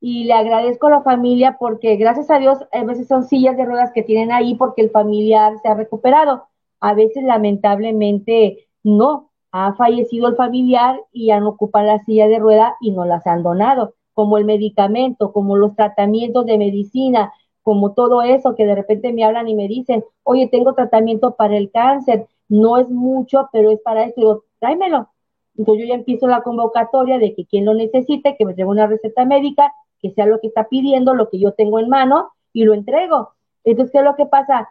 [0.00, 3.64] y le agradezco a la familia porque gracias a Dios a veces son sillas de
[3.64, 6.46] ruedas que tienen ahí porque el familiar se ha recuperado.
[6.80, 12.38] A veces lamentablemente no, ha fallecido el familiar y ya no ocupan la silla de
[12.38, 17.32] rueda y no las han donado, como el medicamento, como los tratamientos de medicina,
[17.62, 21.56] como todo eso que de repente me hablan y me dicen, oye, tengo tratamiento para
[21.56, 25.08] el cáncer, no es mucho, pero es para esto, digo, tráemelo.
[25.56, 28.86] Entonces yo ya empiezo la convocatoria de que quien lo necesite, que me traiga una
[28.86, 32.64] receta médica que sea lo que está pidiendo, lo que yo tengo en mano y
[32.64, 33.30] lo entrego.
[33.64, 34.68] Entonces, ¿qué es lo que pasa?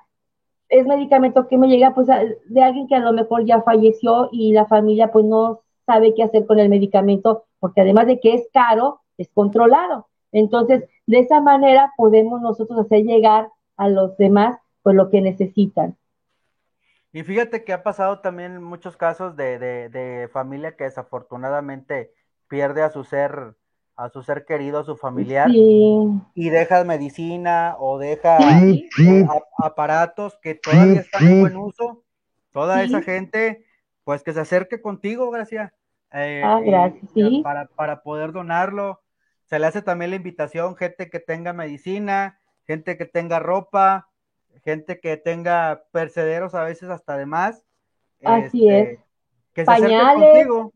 [0.70, 4.53] Es medicamento que me llega pues de alguien que a lo mejor ya falleció y
[4.53, 8.47] la familia pues no sabe qué hacer con el medicamento porque además de que es
[8.53, 10.07] caro, es controlado.
[10.32, 15.97] Entonces, de esa manera podemos nosotros hacer llegar a los demás pues lo que necesitan.
[17.11, 22.11] Y fíjate que ha pasado también muchos casos de, de, de familia que desafortunadamente
[22.47, 23.55] pierde a su ser
[23.95, 28.37] a su ser querido, a su familiar, y deja medicina o deja
[29.57, 32.03] aparatos que todavía están en buen uso,
[32.51, 33.65] toda esa gente,
[34.03, 35.73] pues que se acerque contigo, Gracia.
[36.11, 37.41] Eh, ah, gracias, sí.
[37.43, 39.01] Para, para poder donarlo.
[39.45, 44.07] Se le hace también la invitación, gente que tenga medicina, gente que tenga ropa,
[44.63, 47.65] gente que tenga percederos a veces hasta de más.
[48.23, 48.99] Así este, es.
[49.53, 50.33] Que se Pañales.
[50.33, 50.73] contigo.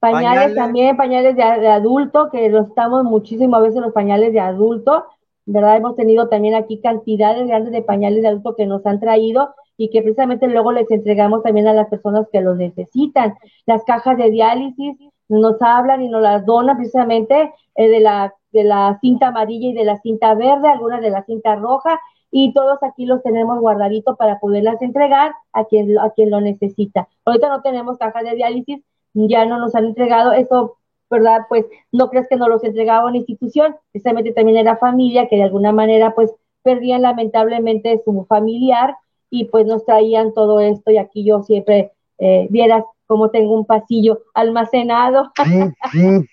[0.00, 5.06] Pañales, también, pañales de, adulto, que los estamos muchísimo a veces los pañales de adulto,
[5.44, 5.76] ¿verdad?
[5.76, 9.90] Hemos tenido también aquí cantidades grandes de pañales de adulto que nos han traído y
[9.90, 13.34] que precisamente luego les entregamos también a las personas que los necesitan.
[13.66, 14.96] Las cajas de diálisis
[15.28, 19.74] nos hablan y nos las donan precisamente eh, de, la, de la cinta amarilla y
[19.74, 21.98] de la cinta verde, algunas de la cinta roja,
[22.30, 27.08] y todos aquí los tenemos guardaditos para poderlas entregar a quien, a quien lo necesita.
[27.24, 28.82] Ahorita no tenemos cajas de diálisis,
[29.26, 30.76] ya no nos han entregado, eso,
[31.10, 31.42] ¿verdad?
[31.48, 35.44] Pues no crees que no los entregaba una institución, precisamente también era familia que de
[35.44, 38.94] alguna manera pues perdían lamentablemente su familiar
[39.30, 43.66] y pues nos traían todo esto y aquí yo siempre eh, vieras cómo tengo un
[43.66, 45.32] pasillo almacenado.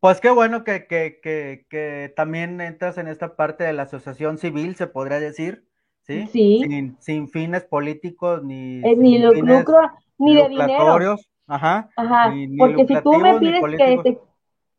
[0.00, 4.36] Pues qué bueno que, que, que, que, también entras en esta parte de la asociación
[4.36, 5.64] civil, se podría decir,
[6.02, 6.26] ¿sí?
[6.26, 6.62] Sí.
[6.62, 9.78] Sin, sin fines políticos ni, eh, ni lucro,
[10.18, 11.16] ni de dinero.
[11.46, 11.88] Ajá.
[11.96, 14.20] Ajá, porque si tú me pides que te...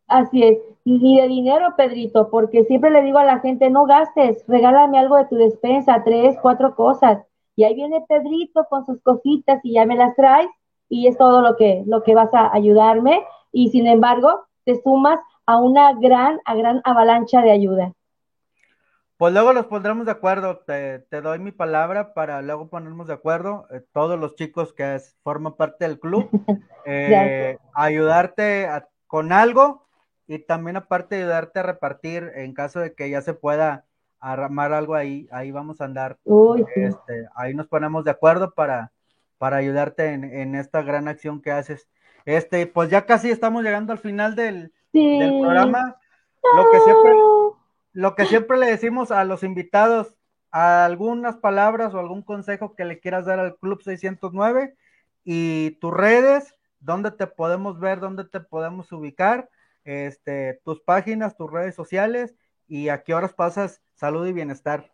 [0.08, 4.46] Así es, ni de dinero, Pedrito, porque siempre le digo a la gente, no gastes,
[4.48, 7.24] regálame algo de tu despensa, tres, cuatro cosas.
[7.56, 10.48] Y ahí viene Pedrito con sus cositas y ya me las traes
[10.90, 13.24] y es todo lo que, lo que vas a ayudarme.
[13.52, 17.94] Y sin embargo, te sumas a una gran, a gran avalancha de ayuda.
[19.18, 23.14] Pues luego los pondremos de acuerdo, te, te doy mi palabra para luego ponernos de
[23.14, 26.30] acuerdo, eh, todos los chicos que forman parte del club,
[26.86, 28.68] eh, ayudarte
[29.08, 29.88] con algo
[30.28, 33.86] y también aparte ayudarte a repartir en caso de que ya se pueda
[34.20, 36.18] armar algo ahí, ahí vamos a andar,
[36.76, 38.92] este, ahí nos ponemos de acuerdo para,
[39.38, 41.88] para ayudarte en, en, esta gran acción que haces.
[42.26, 45.96] Este, pues ya casi estamos llegando al final del, del programa,
[46.56, 47.14] lo que siempre
[47.96, 50.16] lo que siempre le decimos a los invitados,
[50.52, 54.76] algunas palabras o algún consejo que le quieras dar al Club 609
[55.24, 59.50] y tus redes, dónde te podemos ver, dónde te podemos ubicar
[59.86, 62.36] este, tus páginas, tus redes sociales
[62.68, 64.92] y a qué horas pasas salud y bienestar.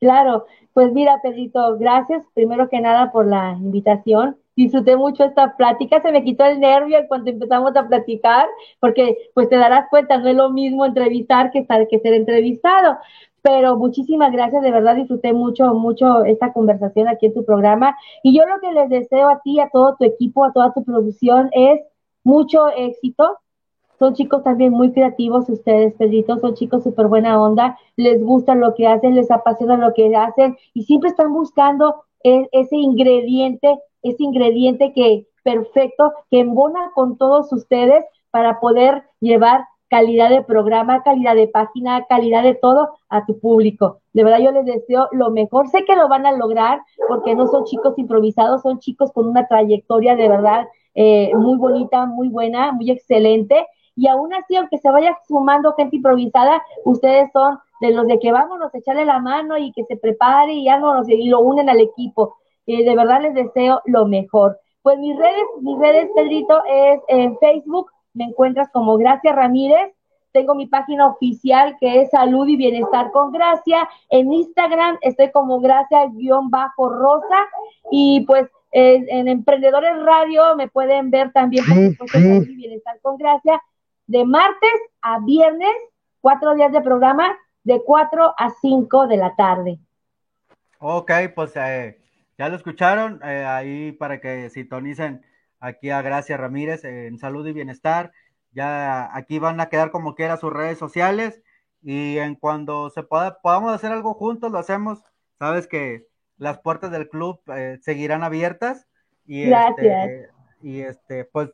[0.00, 4.36] Claro, pues mira, Pedrito, gracias primero que nada por la invitación.
[4.56, 8.46] Disfruté mucho esta plática, se me quitó el nervio cuando empezamos a platicar,
[8.80, 12.98] porque pues te darás cuenta, no es lo mismo entrevistar que, estar, ser entrevistado.
[13.42, 17.96] Pero muchísimas gracias, de verdad disfruté mucho, mucho esta conversación aquí en tu programa.
[18.22, 20.82] Y yo lo que les deseo a ti, a todo tu equipo, a toda tu
[20.84, 21.80] producción es
[22.22, 23.38] mucho éxito,
[23.98, 28.74] son chicos también muy creativos ustedes, Pedrito, son chicos súper buena onda, les gusta lo
[28.74, 34.22] que hacen, les apasiona lo que hacen y siempre están buscando e, ese ingrediente, ese
[34.22, 41.34] ingrediente que perfecto, que embona con todos ustedes para poder llevar calidad de programa, calidad
[41.34, 44.00] de página, calidad de todo a tu público.
[44.12, 45.68] De verdad yo les deseo lo mejor.
[45.68, 49.46] Sé que lo van a lograr porque no son chicos improvisados, son chicos con una
[49.46, 54.90] trayectoria de verdad eh, muy bonita, muy buena, muy excelente y aún así, aunque se
[54.90, 59.72] vaya sumando gente improvisada, ustedes son de los de que vámonos echarle la mano y
[59.72, 62.36] que se prepare y vámonos y lo unen al equipo.
[62.66, 64.58] Eh, de verdad les deseo lo mejor.
[64.82, 69.94] Pues mis redes, mis redes, Pedrito, es en Facebook, me encuentras como Gracia Ramírez,
[70.34, 75.60] tengo mi página oficial que es Salud y Bienestar con Gracia, en Instagram estoy como
[75.60, 77.38] Gracia-Rosa.
[77.92, 81.64] Y pues en Emprendedores Radio me pueden ver también
[81.96, 83.62] por Salud y Bienestar con Gracia.
[84.08, 85.74] De martes a viernes,
[86.20, 89.78] cuatro días de programa, de cuatro a cinco de la tarde.
[90.80, 91.96] Ok, pues eh,
[92.38, 95.24] ya lo escucharon, eh, ahí para que sintonicen
[95.60, 98.12] aquí a Gracia Ramírez en Salud y Bienestar.
[98.52, 101.42] Ya aquí van a quedar como quiera sus redes sociales
[101.82, 105.02] y en cuando se pueda, podamos hacer algo juntos, lo hacemos.
[105.38, 106.06] Sabes que
[106.38, 108.86] las puertas del club eh, seguirán abiertas.
[109.26, 110.08] Y Gracias.
[110.08, 110.28] Este,
[110.62, 111.50] y este, pues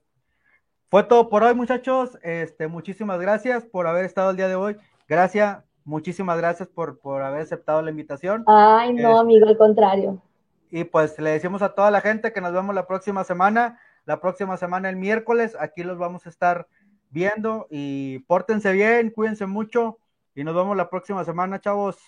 [0.88, 2.18] fue todo por hoy, muchachos.
[2.22, 4.76] Este, muchísimas gracias por haber estado el día de hoy.
[5.08, 8.44] Gracias, muchísimas gracias por, por haber aceptado la invitación.
[8.46, 10.22] Ay, no, este, amigo, al contrario.
[10.70, 13.78] Y pues le decimos a toda la gente que nos vemos la próxima semana.
[14.04, 16.68] La próxima semana, el miércoles, aquí los vamos a estar
[17.10, 17.66] viendo.
[17.70, 19.98] Y pórtense bien, cuídense mucho.
[20.34, 21.98] Y nos vemos la próxima semana, chavos.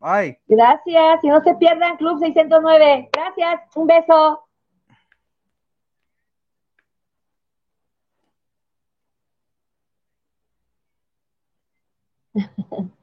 [0.00, 0.40] Bye.
[0.48, 1.22] Gracias.
[1.22, 3.10] Y no se pierdan Club 609.
[3.12, 3.76] Gracias.
[3.76, 4.46] Un beso.